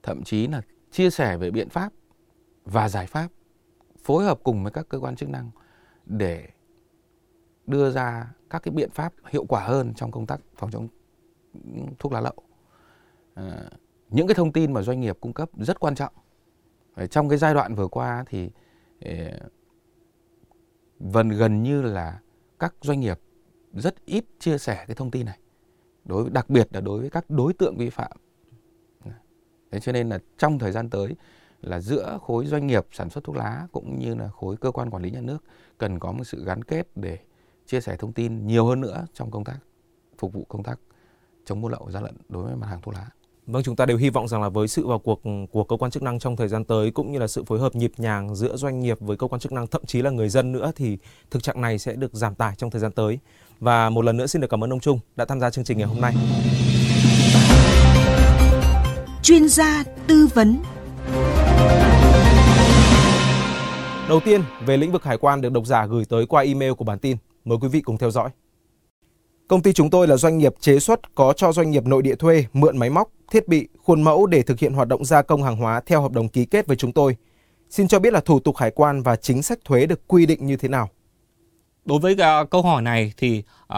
thậm 0.04 0.24
chí 0.24 0.48
là 0.48 0.62
chia 0.92 1.10
sẻ 1.10 1.38
về 1.38 1.52
biện 1.52 1.70
pháp 1.70 1.94
và 2.66 2.90
giải 2.90 3.08
pháp 3.08 3.28
phối 4.06 4.24
hợp 4.24 4.40
cùng 4.44 4.64
với 4.64 4.72
các 4.72 4.90
cơ 4.90 5.00
quan 5.00 5.16
chức 5.16 5.30
năng 5.30 5.52
để 6.06 6.48
đưa 7.68 7.92
ra 7.92 8.34
các 8.50 8.64
cái 8.64 8.72
biện 8.72 8.90
pháp 8.90 9.14
hiệu 9.30 9.46
quả 9.46 9.64
hơn 9.64 9.94
trong 9.94 10.12
công 10.12 10.26
tác 10.26 10.42
phòng 10.56 10.72
chống 10.72 10.88
thuốc 12.00 12.12
lá 12.12 12.22
lậu. 12.22 12.36
À, 13.34 13.70
những 14.10 14.28
cái 14.28 14.36
thông 14.36 14.52
tin 14.52 14.74
mà 14.74 14.82
doanh 14.82 15.00
nghiệp 15.00 15.18
cung 15.22 15.34
cấp 15.34 15.50
rất 15.58 15.80
quan 15.80 15.96
trọng. 15.96 16.14
Trong 17.10 17.30
cái 17.30 17.38
giai 17.38 17.54
đoạn 17.54 17.76
vừa 17.76 17.88
qua 17.88 18.24
thì 18.28 18.50
ờ, 19.02 19.12
gần 21.00 21.30
gần 21.30 21.64
như 21.64 21.82
là 21.82 22.20
các 22.60 22.76
doanh 22.82 23.00
nghiệp 23.00 23.20
rất 23.74 24.06
ít 24.06 24.26
chia 24.40 24.58
sẻ 24.58 24.84
cái 24.88 24.96
thông 24.96 25.12
tin 25.12 25.26
này 25.26 25.40
đối 26.06 26.30
đặc 26.30 26.50
biệt 26.50 26.68
là 26.72 26.82
đối 26.82 27.00
với 27.00 27.10
các 27.10 27.30
đối 27.30 27.54
tượng 27.54 27.78
vi 27.78 27.90
phạm 27.90 28.12
ờ, 29.06 29.12
thế 29.72 29.80
cho 29.80 29.92
nên 29.92 30.10
là 30.10 30.20
trong 30.38 30.60
thời 30.60 30.72
gian 30.72 30.90
tới 30.90 31.16
là 31.66 31.80
giữa 31.80 32.20
khối 32.22 32.46
doanh 32.46 32.68
nghiệp 32.68 32.86
sản 32.92 33.10
xuất 33.10 33.24
thuốc 33.24 33.36
lá 33.36 33.68
cũng 33.72 34.00
như 34.00 34.16
là 34.16 34.30
khối 34.30 34.58
cơ 34.58 34.72
quan 34.72 34.90
quản 34.90 35.04
lý 35.04 35.12
nhà 35.12 35.22
nước 35.22 35.44
cần 35.78 36.00
có 36.00 36.12
một 36.12 36.24
sự 36.24 36.46
gắn 36.46 36.64
kết 36.64 36.88
để 36.96 37.18
chia 37.68 37.82
sẻ 37.82 37.96
thông 38.00 38.14
tin 38.14 38.48
nhiều 38.48 38.66
hơn 38.66 38.82
nữa 38.82 39.06
trong 39.14 39.32
công 39.32 39.44
tác 39.44 39.58
phục 40.18 40.34
vụ 40.34 40.46
công 40.50 40.64
tác 40.64 40.80
chống 41.46 41.62
buôn 41.62 41.72
lậu 41.72 41.92
gian 41.92 42.04
lận 42.04 42.16
đối 42.30 42.44
với 42.44 42.56
mặt 42.56 42.68
hàng 42.68 42.82
thuốc 42.82 42.94
lá. 42.94 43.10
Vâng, 43.48 43.64
chúng 43.64 43.76
ta 43.76 43.86
đều 43.86 43.98
hy 43.98 44.10
vọng 44.10 44.28
rằng 44.28 44.42
là 44.42 44.50
với 44.50 44.68
sự 44.68 44.88
vào 44.88 45.00
cuộc 45.00 45.22
của 45.52 45.64
cơ 45.64 45.78
quan 45.78 45.92
chức 45.92 46.04
năng 46.04 46.20
trong 46.20 46.36
thời 46.36 46.48
gian 46.48 46.64
tới 46.66 46.92
cũng 46.92 47.12
như 47.12 47.20
là 47.20 47.28
sự 47.28 47.44
phối 47.44 47.60
hợp 47.60 47.76
nhịp 47.76 47.92
nhàng 47.98 48.36
giữa 48.36 48.56
doanh 48.58 48.80
nghiệp 48.80 48.98
với 49.00 49.18
cơ 49.18 49.28
quan 49.28 49.40
chức 49.40 49.52
năng 49.52 49.68
thậm 49.68 49.86
chí 49.86 50.02
là 50.02 50.10
người 50.10 50.30
dân 50.30 50.52
nữa 50.52 50.72
thì 50.76 50.98
thực 51.32 51.44
trạng 51.44 51.62
này 51.62 51.80
sẽ 51.80 51.94
được 51.94 52.14
giảm 52.14 52.36
tải 52.36 52.56
trong 52.58 52.72
thời 52.72 52.82
gian 52.82 52.92
tới. 52.92 53.20
Và 53.60 53.90
một 53.90 54.06
lần 54.06 54.18
nữa 54.18 54.28
xin 54.28 54.42
được 54.42 54.48
cảm 54.50 54.64
ơn 54.64 54.74
ông 54.74 54.80
Trung 54.80 55.00
đã 55.16 55.26
tham 55.26 55.40
gia 55.40 55.50
chương 55.50 55.66
trình 55.66 55.78
ngày 55.78 55.88
hôm 55.88 56.02
nay. 56.02 56.14
Chuyên 59.24 59.50
gia 59.50 59.84
tư 60.08 60.28
vấn 60.34 60.58
Đầu 64.10 64.20
tiên, 64.26 64.44
về 64.66 64.78
lĩnh 64.78 64.92
vực 64.92 65.04
hải 65.04 65.18
quan 65.18 65.42
được 65.42 65.52
độc 65.52 65.66
giả 65.66 65.86
gửi 65.86 66.06
tới 66.06 66.26
qua 66.26 66.42
email 66.42 66.72
của 66.72 66.86
bản 66.86 67.00
tin. 67.00 67.18
Mời 67.46 67.58
quý 67.62 67.68
vị 67.68 67.82
cùng 67.82 67.98
theo 67.98 68.12
dõi. 68.12 68.30
Công 69.48 69.62
ty 69.62 69.74
chúng 69.74 69.90
tôi 69.90 70.08
là 70.08 70.18
doanh 70.18 70.38
nghiệp 70.38 70.54
chế 70.60 70.80
xuất 70.80 71.16
có 71.16 71.34
cho 71.34 71.52
doanh 71.52 71.72
nghiệp 71.72 71.86
nội 71.86 72.02
địa 72.02 72.16
thuê 72.16 72.46
mượn 72.54 72.78
máy 72.78 72.90
móc, 72.90 73.10
thiết 73.32 73.48
bị, 73.48 73.68
khuôn 73.84 74.02
mẫu 74.02 74.26
để 74.26 74.42
thực 74.42 74.60
hiện 74.60 74.74
hoạt 74.74 74.88
động 74.88 75.06
gia 75.06 75.22
công 75.22 75.44
hàng 75.44 75.56
hóa 75.56 75.82
theo 75.86 76.02
hợp 76.02 76.12
đồng 76.12 76.28
ký 76.28 76.46
kết 76.46 76.68
với 76.68 76.78
chúng 76.78 76.92
tôi. 76.92 77.16
Xin 77.70 77.88
cho 77.88 78.00
biết 78.00 78.14
là 78.14 78.20
thủ 78.20 78.40
tục 78.40 78.58
hải 78.58 78.72
quan 78.72 79.02
và 79.02 79.16
chính 79.16 79.42
sách 79.42 79.60
thuế 79.66 79.86
được 79.86 80.08
quy 80.08 80.26
định 80.26 80.46
như 80.46 80.58
thế 80.58 80.68
nào? 80.68 80.90
Đối 81.86 82.00
với 82.00 82.14
uh, 82.14 82.50
câu 82.50 82.62
hỏi 82.62 82.82
này 82.82 83.14
thì 83.18 83.40
uh, 83.64 83.74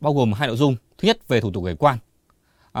bao 0.00 0.14
gồm 0.14 0.32
hai 0.32 0.48
nội 0.48 0.56
dung. 0.56 0.76
Thứ 0.98 1.06
nhất 1.06 1.28
về 1.28 1.40
thủ 1.40 1.50
tục 1.50 1.64
hải 1.64 1.74
quan. 1.74 1.98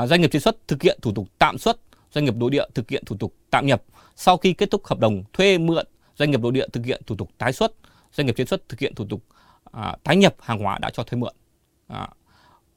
Uh, 0.02 0.08
doanh 0.08 0.20
nghiệp 0.20 0.30
chế 0.32 0.38
xuất 0.38 0.68
thực 0.68 0.82
hiện 0.82 0.98
thủ 1.02 1.12
tục 1.12 1.28
tạm 1.38 1.58
xuất, 1.58 1.80
doanh 2.14 2.24
nghiệp 2.24 2.36
nội 2.36 2.50
địa 2.50 2.64
thực 2.74 2.90
hiện 2.90 3.04
thủ 3.04 3.16
tục 3.16 3.34
tạm 3.50 3.66
nhập. 3.66 3.82
Sau 4.16 4.36
khi 4.36 4.52
kết 4.52 4.70
thúc 4.70 4.86
hợp 4.86 4.98
đồng 4.98 5.22
thuê 5.32 5.58
mượn, 5.58 5.86
doanh 6.16 6.30
nghiệp 6.30 6.40
nội 6.40 6.52
địa 6.52 6.66
thực 6.72 6.86
hiện 6.86 7.02
thủ 7.06 7.16
tục 7.16 7.30
tái 7.38 7.52
xuất, 7.52 7.72
doanh 8.12 8.26
nghiệp 8.26 8.36
chế 8.36 8.44
xuất 8.44 8.68
thực 8.68 8.80
hiện 8.80 8.94
thủ 8.94 9.06
tục 9.10 9.24
à, 9.72 9.96
tái 10.02 10.16
nhập 10.16 10.34
hàng 10.40 10.58
hóa 10.58 10.78
đã 10.78 10.90
cho 10.90 11.02
thuê 11.02 11.18
mượn. 11.18 11.34
À, 11.86 12.08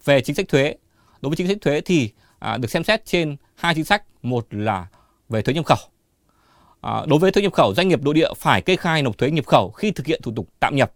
về 0.05 0.21
chính 0.21 0.35
sách 0.35 0.47
thuế, 0.47 0.75
đối 1.21 1.29
với 1.29 1.35
chính 1.37 1.47
sách 1.47 1.57
thuế 1.61 1.81
thì 1.81 2.11
à, 2.39 2.57
được 2.57 2.71
xem 2.71 2.83
xét 2.83 3.05
trên 3.05 3.37
hai 3.55 3.75
chính 3.75 3.85
sách, 3.85 4.03
một 4.21 4.47
là 4.51 4.87
về 5.29 5.41
thuế 5.41 5.53
nhập 5.53 5.65
khẩu. 5.65 5.77
À, 6.81 7.05
đối 7.07 7.19
với 7.19 7.31
thuế 7.31 7.43
nhập 7.43 7.53
khẩu, 7.53 7.73
doanh 7.75 7.87
nghiệp 7.87 8.01
nội 8.03 8.13
địa 8.13 8.29
phải 8.37 8.61
kê 8.61 8.75
khai 8.75 9.01
nộp 9.01 9.17
thuế 9.17 9.31
nhập 9.31 9.45
khẩu 9.45 9.71
khi 9.71 9.91
thực 9.91 10.05
hiện 10.05 10.21
thủ 10.23 10.31
tục 10.35 10.49
tạm 10.59 10.75
nhập 10.75 10.91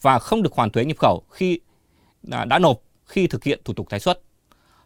và 0.00 0.18
không 0.18 0.42
được 0.42 0.52
hoàn 0.52 0.70
thuế 0.70 0.84
nhập 0.84 0.96
khẩu 0.98 1.22
khi 1.30 1.60
à, 2.30 2.44
đã 2.44 2.58
nộp 2.58 2.82
khi 3.04 3.26
thực 3.26 3.44
hiện 3.44 3.60
thủ 3.64 3.74
tục 3.74 3.86
tái 3.90 4.00
xuất. 4.00 4.20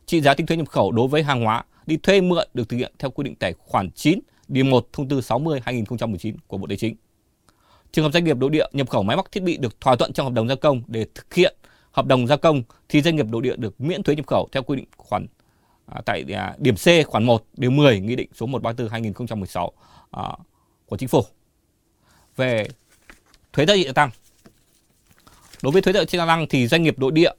Trị 0.06 0.20
giá 0.20 0.34
tính 0.34 0.46
thuế 0.46 0.56
nhập 0.56 0.68
khẩu 0.68 0.92
đối 0.92 1.08
với 1.08 1.22
hàng 1.22 1.44
hóa 1.44 1.64
đi 1.86 1.96
thuê 1.96 2.20
mượn 2.20 2.48
được 2.54 2.68
thực 2.68 2.76
hiện 2.76 2.92
theo 2.98 3.10
quy 3.10 3.24
định 3.24 3.34
tài 3.34 3.54
khoản 3.58 3.90
9 3.90 4.18
điều 4.48 4.64
1 4.64 4.88
thông 4.92 5.08
tư 5.08 5.20
60 5.20 5.60
2019 5.64 6.36
của 6.46 6.58
Bộ 6.58 6.66
Tài 6.66 6.76
chính. 6.76 6.96
Trường 7.92 8.04
hợp 8.04 8.12
doanh 8.12 8.24
nghiệp 8.24 8.36
nội 8.36 8.50
địa 8.50 8.66
nhập 8.72 8.90
khẩu 8.90 9.02
máy 9.02 9.16
móc 9.16 9.32
thiết 9.32 9.42
bị 9.42 9.56
được 9.56 9.80
thỏa 9.80 9.96
thuận 9.96 10.12
trong 10.12 10.26
hợp 10.26 10.32
đồng 10.32 10.48
gia 10.48 10.54
công 10.54 10.82
để 10.86 11.06
thực 11.14 11.34
hiện 11.34 11.56
hợp 11.92 12.06
đồng 12.06 12.26
gia 12.26 12.36
công 12.36 12.62
thì 12.88 13.02
doanh 13.02 13.16
nghiệp 13.16 13.26
nội 13.26 13.42
địa 13.42 13.56
được 13.56 13.80
miễn 13.80 14.02
thuế 14.02 14.16
nhập 14.16 14.26
khẩu 14.26 14.48
theo 14.52 14.62
quy 14.62 14.76
định 14.76 14.86
khoản 14.96 15.26
à, 15.86 16.00
tại 16.06 16.24
à, 16.34 16.54
điểm 16.58 16.74
C 16.74 17.06
khoản 17.06 17.24
1 17.24 17.44
điều 17.56 17.70
10 17.70 18.00
nghị 18.00 18.16
định 18.16 18.28
số 18.34 18.46
134 18.46 18.90
2016 18.92 19.72
à, 20.10 20.22
của 20.86 20.96
chính 20.96 21.08
phủ 21.08 21.22
về 22.36 22.68
thuế 23.52 23.66
giá 23.66 23.74
trị 23.74 23.84
gia 23.84 23.92
tăng. 23.92 24.10
Đối 25.62 25.72
với 25.72 25.82
thuế 25.82 25.92
giá 25.92 26.04
trị 26.04 26.18
gia 26.18 26.26
tăng 26.26 26.46
thì 26.50 26.66
doanh 26.66 26.82
nghiệp 26.82 26.98
nội 26.98 27.12
địa 27.12 27.30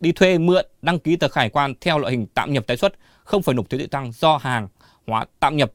đi 0.00 0.12
thuê 0.12 0.38
mượn 0.38 0.66
đăng 0.82 0.98
ký 0.98 1.16
tờ 1.16 1.28
khải 1.28 1.50
quan 1.50 1.74
theo 1.80 1.98
loại 1.98 2.12
hình 2.12 2.26
tạm 2.34 2.52
nhập 2.52 2.66
tái 2.66 2.76
xuất 2.76 2.92
không 3.24 3.42
phải 3.42 3.54
nộp 3.54 3.70
thuế 3.70 3.78
tự 3.78 3.86
tăng 3.86 4.12
do 4.12 4.36
hàng 4.36 4.68
hóa 5.06 5.26
tạm 5.40 5.56
nhập 5.56 5.72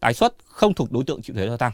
tái 0.00 0.14
xuất 0.14 0.34
không 0.44 0.74
thuộc 0.74 0.92
đối 0.92 1.04
tượng 1.04 1.22
chịu 1.22 1.36
thuế 1.36 1.48
gia 1.48 1.56
tăng. 1.56 1.72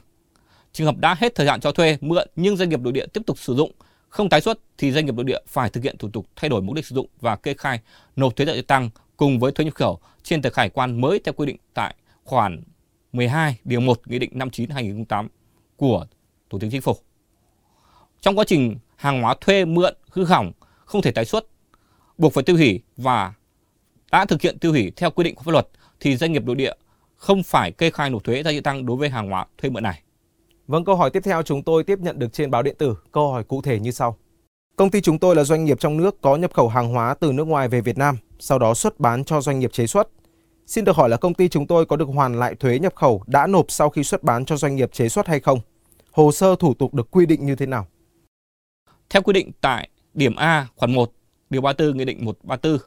Trường 0.72 0.86
hợp 0.86 0.96
đã 0.98 1.16
hết 1.18 1.34
thời 1.34 1.46
hạn 1.46 1.60
cho 1.60 1.72
thuê 1.72 1.98
mượn 2.00 2.28
nhưng 2.36 2.56
doanh 2.56 2.68
nghiệp 2.68 2.80
nội 2.80 2.92
địa 2.92 3.06
tiếp 3.06 3.20
tục 3.26 3.38
sử 3.38 3.54
dụng 3.54 3.72
không 4.08 4.28
tái 4.28 4.40
xuất 4.40 4.58
thì 4.78 4.92
doanh 4.92 5.06
nghiệp 5.06 5.14
nội 5.14 5.24
địa 5.24 5.40
phải 5.46 5.70
thực 5.70 5.84
hiện 5.84 5.98
thủ 5.98 6.10
tục 6.12 6.26
thay 6.36 6.48
đổi 6.48 6.62
mục 6.62 6.76
đích 6.76 6.86
sử 6.86 6.94
dụng 6.94 7.06
và 7.20 7.36
kê 7.36 7.54
khai 7.54 7.80
nộp 8.16 8.36
thuế 8.36 8.46
tự 8.46 8.62
tăng 8.62 8.90
cùng 9.16 9.38
với 9.38 9.52
thuế 9.52 9.64
nhập 9.64 9.74
khẩu 9.74 10.00
trên 10.22 10.42
tờ 10.42 10.50
khải 10.50 10.68
quan 10.68 11.00
mới 11.00 11.20
theo 11.24 11.32
quy 11.32 11.46
định 11.46 11.56
tại 11.74 11.94
khoản 12.24 12.62
12 13.12 13.58
điều 13.64 13.80
1 13.80 14.00
Nghị 14.06 14.18
định 14.18 14.30
59 14.34 14.70
2008 14.70 15.28
của 15.76 16.06
Thủ 16.50 16.58
tướng 16.58 16.70
Chính 16.70 16.80
phủ. 16.80 16.96
Trong 18.20 18.38
quá 18.38 18.44
trình 18.48 18.78
hàng 18.96 19.22
hóa 19.22 19.34
thuê 19.40 19.64
mượn 19.64 19.94
hư 20.10 20.24
hỏng 20.24 20.52
không 20.84 21.02
thể 21.02 21.10
tái 21.10 21.24
xuất, 21.24 21.46
buộc 22.18 22.32
phải 22.32 22.44
tiêu 22.44 22.56
hủy 22.56 22.82
và 22.96 23.32
đã 24.12 24.24
thực 24.24 24.42
hiện 24.42 24.58
tiêu 24.58 24.72
hủy 24.72 24.92
theo 24.96 25.10
quy 25.10 25.24
định 25.24 25.34
của 25.34 25.42
pháp 25.42 25.52
luật 25.52 25.68
thì 26.00 26.16
doanh 26.16 26.32
nghiệp 26.32 26.44
nội 26.44 26.56
địa 26.56 26.72
không 27.16 27.42
phải 27.42 27.72
kê 27.72 27.90
khai 27.90 28.10
nộp 28.10 28.24
thuế 28.24 28.42
giá 28.42 28.50
trị 28.50 28.60
tăng 28.60 28.86
đối 28.86 28.96
với 28.96 29.08
hàng 29.08 29.30
hóa 29.30 29.46
thuê 29.58 29.70
mượn 29.70 29.82
này. 29.82 30.02
Vâng, 30.66 30.84
câu 30.84 30.96
hỏi 30.96 31.10
tiếp 31.10 31.20
theo 31.24 31.42
chúng 31.42 31.62
tôi 31.62 31.84
tiếp 31.84 31.98
nhận 31.98 32.18
được 32.18 32.32
trên 32.32 32.50
báo 32.50 32.62
điện 32.62 32.74
tử. 32.78 32.96
Câu 33.12 33.32
hỏi 33.32 33.44
cụ 33.44 33.62
thể 33.62 33.80
như 33.80 33.90
sau. 33.90 34.16
Công 34.76 34.90
ty 34.90 35.00
chúng 35.00 35.18
tôi 35.18 35.36
là 35.36 35.44
doanh 35.44 35.64
nghiệp 35.64 35.80
trong 35.80 35.96
nước 35.96 36.20
có 36.20 36.36
nhập 36.36 36.54
khẩu 36.54 36.68
hàng 36.68 36.88
hóa 36.88 37.14
từ 37.14 37.32
nước 37.32 37.44
ngoài 37.44 37.68
về 37.68 37.80
Việt 37.80 37.98
Nam, 37.98 38.16
sau 38.38 38.58
đó 38.58 38.74
xuất 38.74 39.00
bán 39.00 39.24
cho 39.24 39.40
doanh 39.40 39.58
nghiệp 39.58 39.72
chế 39.72 39.86
xuất. 39.86 40.08
Xin 40.66 40.84
được 40.84 40.96
hỏi 40.96 41.08
là 41.08 41.16
công 41.16 41.34
ty 41.34 41.48
chúng 41.48 41.66
tôi 41.66 41.86
có 41.86 41.96
được 41.96 42.08
hoàn 42.08 42.38
lại 42.38 42.54
thuế 42.54 42.78
nhập 42.78 42.94
khẩu 42.96 43.22
đã 43.26 43.46
nộp 43.46 43.66
sau 43.68 43.90
khi 43.90 44.04
xuất 44.04 44.22
bán 44.22 44.44
cho 44.44 44.56
doanh 44.56 44.76
nghiệp 44.76 44.92
chế 44.92 45.08
xuất 45.08 45.26
hay 45.26 45.40
không? 45.40 45.60
Hồ 46.10 46.32
sơ 46.32 46.56
thủ 46.56 46.74
tục 46.74 46.94
được 46.94 47.10
quy 47.10 47.26
định 47.26 47.46
như 47.46 47.54
thế 47.54 47.66
nào? 47.66 47.86
Theo 49.10 49.22
quy 49.22 49.32
định 49.32 49.50
tại 49.60 49.88
điểm 50.14 50.36
A 50.36 50.66
khoản 50.76 50.94
1 50.94 51.12
điều 51.50 51.62
34 51.62 51.96
Nghị 51.96 52.04
định 52.04 52.24
134 52.24 52.78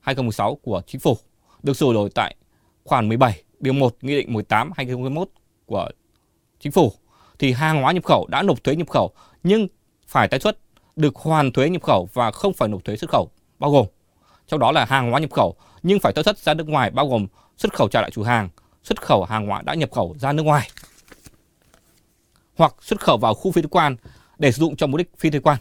2016 0.00 0.54
của 0.54 0.82
Chính 0.86 1.00
phủ 1.00 1.16
được 1.62 1.76
sửa 1.76 1.92
đổi 1.92 2.10
tại 2.14 2.36
khoản 2.84 3.08
17 3.08 3.42
điều 3.60 3.72
1 3.72 3.96
Nghị 4.00 4.16
định 4.16 4.32
18 4.32 4.70
2021 4.76 5.28
của 5.66 5.88
Chính 6.60 6.72
phủ 6.72 6.92
thì 7.38 7.52
hàng 7.52 7.82
hóa 7.82 7.92
nhập 7.92 8.04
khẩu 8.04 8.26
đã 8.30 8.42
nộp 8.42 8.64
thuế 8.64 8.76
nhập 8.76 8.88
khẩu 8.88 9.12
nhưng 9.42 9.68
phải 10.06 10.28
tái 10.28 10.40
xuất 10.40 10.58
được 10.96 11.16
hoàn 11.16 11.52
thuế 11.52 11.70
nhập 11.70 11.82
khẩu 11.82 12.08
và 12.14 12.30
không 12.30 12.52
phải 12.52 12.68
nộp 12.68 12.84
thuế 12.84 12.96
xuất 12.96 13.10
khẩu 13.10 13.30
bao 13.58 13.70
gồm 13.70 13.86
trong 14.46 14.60
đó 14.60 14.72
là 14.72 14.84
hàng 14.84 15.10
hóa 15.10 15.20
nhập 15.20 15.30
khẩu 15.30 15.54
nhưng 15.82 16.00
phải 16.00 16.12
tái 16.12 16.24
xuất 16.24 16.38
ra 16.38 16.54
nước 16.54 16.68
ngoài 16.68 16.90
bao 16.90 17.08
gồm 17.08 17.26
xuất 17.56 17.74
khẩu 17.74 17.88
trả 17.88 18.00
lại 18.00 18.10
chủ 18.10 18.22
hàng, 18.22 18.48
xuất 18.82 19.02
khẩu 19.02 19.24
hàng 19.24 19.46
hóa 19.46 19.62
đã 19.62 19.74
nhập 19.74 19.90
khẩu 19.92 20.14
ra 20.18 20.32
nước 20.32 20.42
ngoài 20.42 20.70
hoặc 22.56 22.74
xuất 22.80 23.00
khẩu 23.00 23.18
vào 23.18 23.34
khu 23.34 23.52
phi 23.52 23.62
thuế 23.62 23.68
quan 23.70 23.96
để 24.38 24.52
sử 24.52 24.60
dụng 24.60 24.76
cho 24.76 24.86
mục 24.86 24.98
đích 24.98 25.10
phi 25.18 25.30
thuế 25.30 25.40
quan. 25.40 25.58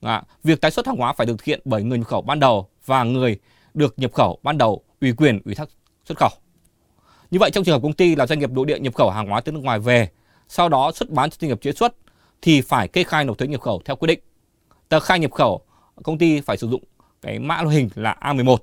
À, 0.00 0.22
việc 0.44 0.60
tái 0.60 0.70
xuất 0.70 0.86
hàng 0.86 0.96
hóa 0.96 1.12
phải 1.12 1.26
được 1.26 1.38
thực 1.38 1.44
hiện 1.44 1.60
bởi 1.64 1.82
người 1.82 1.98
nhập 1.98 2.06
khẩu 2.06 2.22
ban 2.22 2.40
đầu 2.40 2.68
và 2.86 3.04
người 3.04 3.38
được 3.74 3.94
nhập 3.98 4.12
khẩu 4.14 4.38
ban 4.42 4.58
đầu 4.58 4.82
ủy 5.00 5.12
quyền 5.12 5.40
ủy 5.44 5.54
thác 5.54 5.68
xuất 6.04 6.18
khẩu. 6.18 6.30
Như 7.30 7.38
vậy 7.38 7.50
trong 7.50 7.64
trường 7.64 7.74
hợp 7.74 7.82
công 7.82 7.92
ty 7.92 8.16
là 8.16 8.26
doanh 8.26 8.38
nghiệp 8.38 8.50
nội 8.50 8.66
địa 8.66 8.78
nhập 8.78 8.94
khẩu 8.94 9.10
hàng 9.10 9.28
hóa 9.28 9.40
từ 9.40 9.52
nước 9.52 9.60
ngoài 9.62 9.78
về 9.78 10.08
sau 10.48 10.68
đó 10.68 10.92
xuất 10.92 11.10
bán 11.10 11.30
cho 11.30 11.36
doanh 11.40 11.48
nghiệp 11.48 11.62
chế 11.62 11.72
xuất 11.72 11.94
thì 12.42 12.60
phải 12.60 12.88
kê 12.88 13.04
khai 13.04 13.24
nộp 13.24 13.38
thuế 13.38 13.48
nhập 13.48 13.60
khẩu 13.60 13.82
theo 13.84 13.96
quy 13.96 14.06
định. 14.06 14.20
Tờ 14.88 15.00
khai 15.00 15.18
nhập 15.18 15.32
khẩu 15.32 15.60
công 16.02 16.18
ty 16.18 16.40
phải 16.40 16.56
sử 16.56 16.68
dụng 16.68 16.82
cái 17.22 17.38
mã 17.38 17.62
loại 17.62 17.76
hình 17.76 17.88
là 17.94 18.16
A11. 18.20 18.56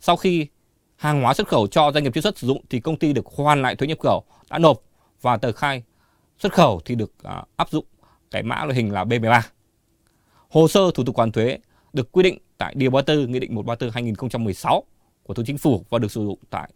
Sau 0.00 0.16
khi 0.16 0.46
hàng 0.96 1.22
hóa 1.22 1.34
xuất 1.34 1.48
khẩu 1.48 1.66
cho 1.66 1.92
doanh 1.92 2.04
nghiệp 2.04 2.14
chế 2.14 2.20
xuất 2.20 2.38
sử 2.38 2.46
dụng 2.46 2.64
thì 2.70 2.80
công 2.80 2.96
ty 2.96 3.12
được 3.12 3.26
hoàn 3.26 3.62
lại 3.62 3.76
thuế 3.76 3.88
nhập 3.88 3.98
khẩu 4.00 4.24
đã 4.50 4.58
nộp 4.58 4.82
và 5.22 5.36
tờ 5.36 5.52
khai 5.52 5.82
xuất 6.38 6.52
khẩu 6.52 6.80
thì 6.84 6.94
được 6.94 7.12
à, 7.22 7.44
áp 7.56 7.70
dụng 7.70 7.84
cái 8.30 8.42
mã 8.42 8.64
loại 8.64 8.74
hình 8.74 8.92
là 8.92 9.04
B13. 9.04 9.40
Hồ 10.48 10.68
sơ 10.68 10.90
thủ 10.94 11.04
tục 11.04 11.16
hoàn 11.16 11.32
thuế 11.32 11.58
được 11.92 12.12
quy 12.12 12.22
định 12.22 12.38
tại 12.58 12.74
Điều 12.76 12.90
34 12.90 13.32
Nghị 13.32 13.38
định 13.38 13.54
134 13.54 13.90
2016 13.92 14.82
của 15.22 15.34
Thủ 15.34 15.42
Chính 15.46 15.58
phủ 15.58 15.84
và 15.90 15.98
được 15.98 16.12
sử 16.12 16.24
dụng 16.24 16.38
tại 16.50 16.70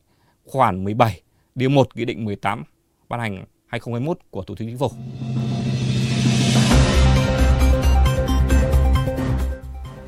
khoản 0.44 0.84
17 0.84 1.20
Điều 1.54 1.70
1 1.70 1.96
Nghị 1.96 2.04
định 2.04 2.24
18 2.24 2.64
ban 3.08 3.20
hành 3.20 3.44
2021 3.66 4.18
của 4.30 4.42
Thủ 4.42 4.54
tướng 4.54 4.68
Chính 4.68 4.78
phủ. 4.78 4.90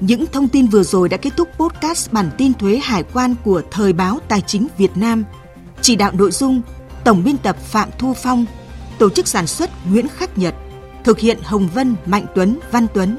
Những 0.01 0.27
thông 0.27 0.49
tin 0.49 0.67
vừa 0.67 0.83
rồi 0.83 1.09
đã 1.09 1.17
kết 1.17 1.31
thúc 1.37 1.49
podcast 1.59 2.13
bản 2.13 2.31
tin 2.39 2.55
thuế 2.55 2.77
hải 2.83 3.03
quan 3.03 3.35
của 3.45 3.63
Thời 3.71 3.93
báo 3.93 4.19
Tài 4.29 4.41
chính 4.41 4.67
Việt 4.79 4.97
Nam. 4.97 5.25
Chỉ 5.81 5.97
đạo 5.97 6.13
nội 6.15 6.31
dung 6.31 6.63
Tổng 7.05 7.25
biên 7.25 7.39
tập 7.39 7.57
Phạm 7.57 7.89
Thu 7.99 8.13
Phong, 8.17 8.47
tổ 8.99 9.11
chức 9.11 9.29
sản 9.29 9.47
xuất 9.47 9.71
Nguyễn 9.91 10.09
Khắc 10.09 10.39
Nhật, 10.39 10.55
thực 11.05 11.19
hiện 11.19 11.39
Hồng 11.43 11.69
Vân, 11.75 11.95
Mạnh 12.07 12.27
Tuấn, 12.35 12.59
Văn 12.71 12.87
Tuấn. 12.95 13.17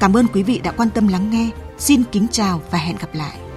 Cảm 0.00 0.16
ơn 0.16 0.26
quý 0.32 0.42
vị 0.42 0.60
đã 0.64 0.72
quan 0.72 0.90
tâm 0.90 1.08
lắng 1.08 1.30
nghe. 1.30 1.50
Xin 1.78 2.02
kính 2.12 2.26
chào 2.32 2.62
và 2.70 2.78
hẹn 2.78 2.96
gặp 2.96 3.14
lại. 3.14 3.49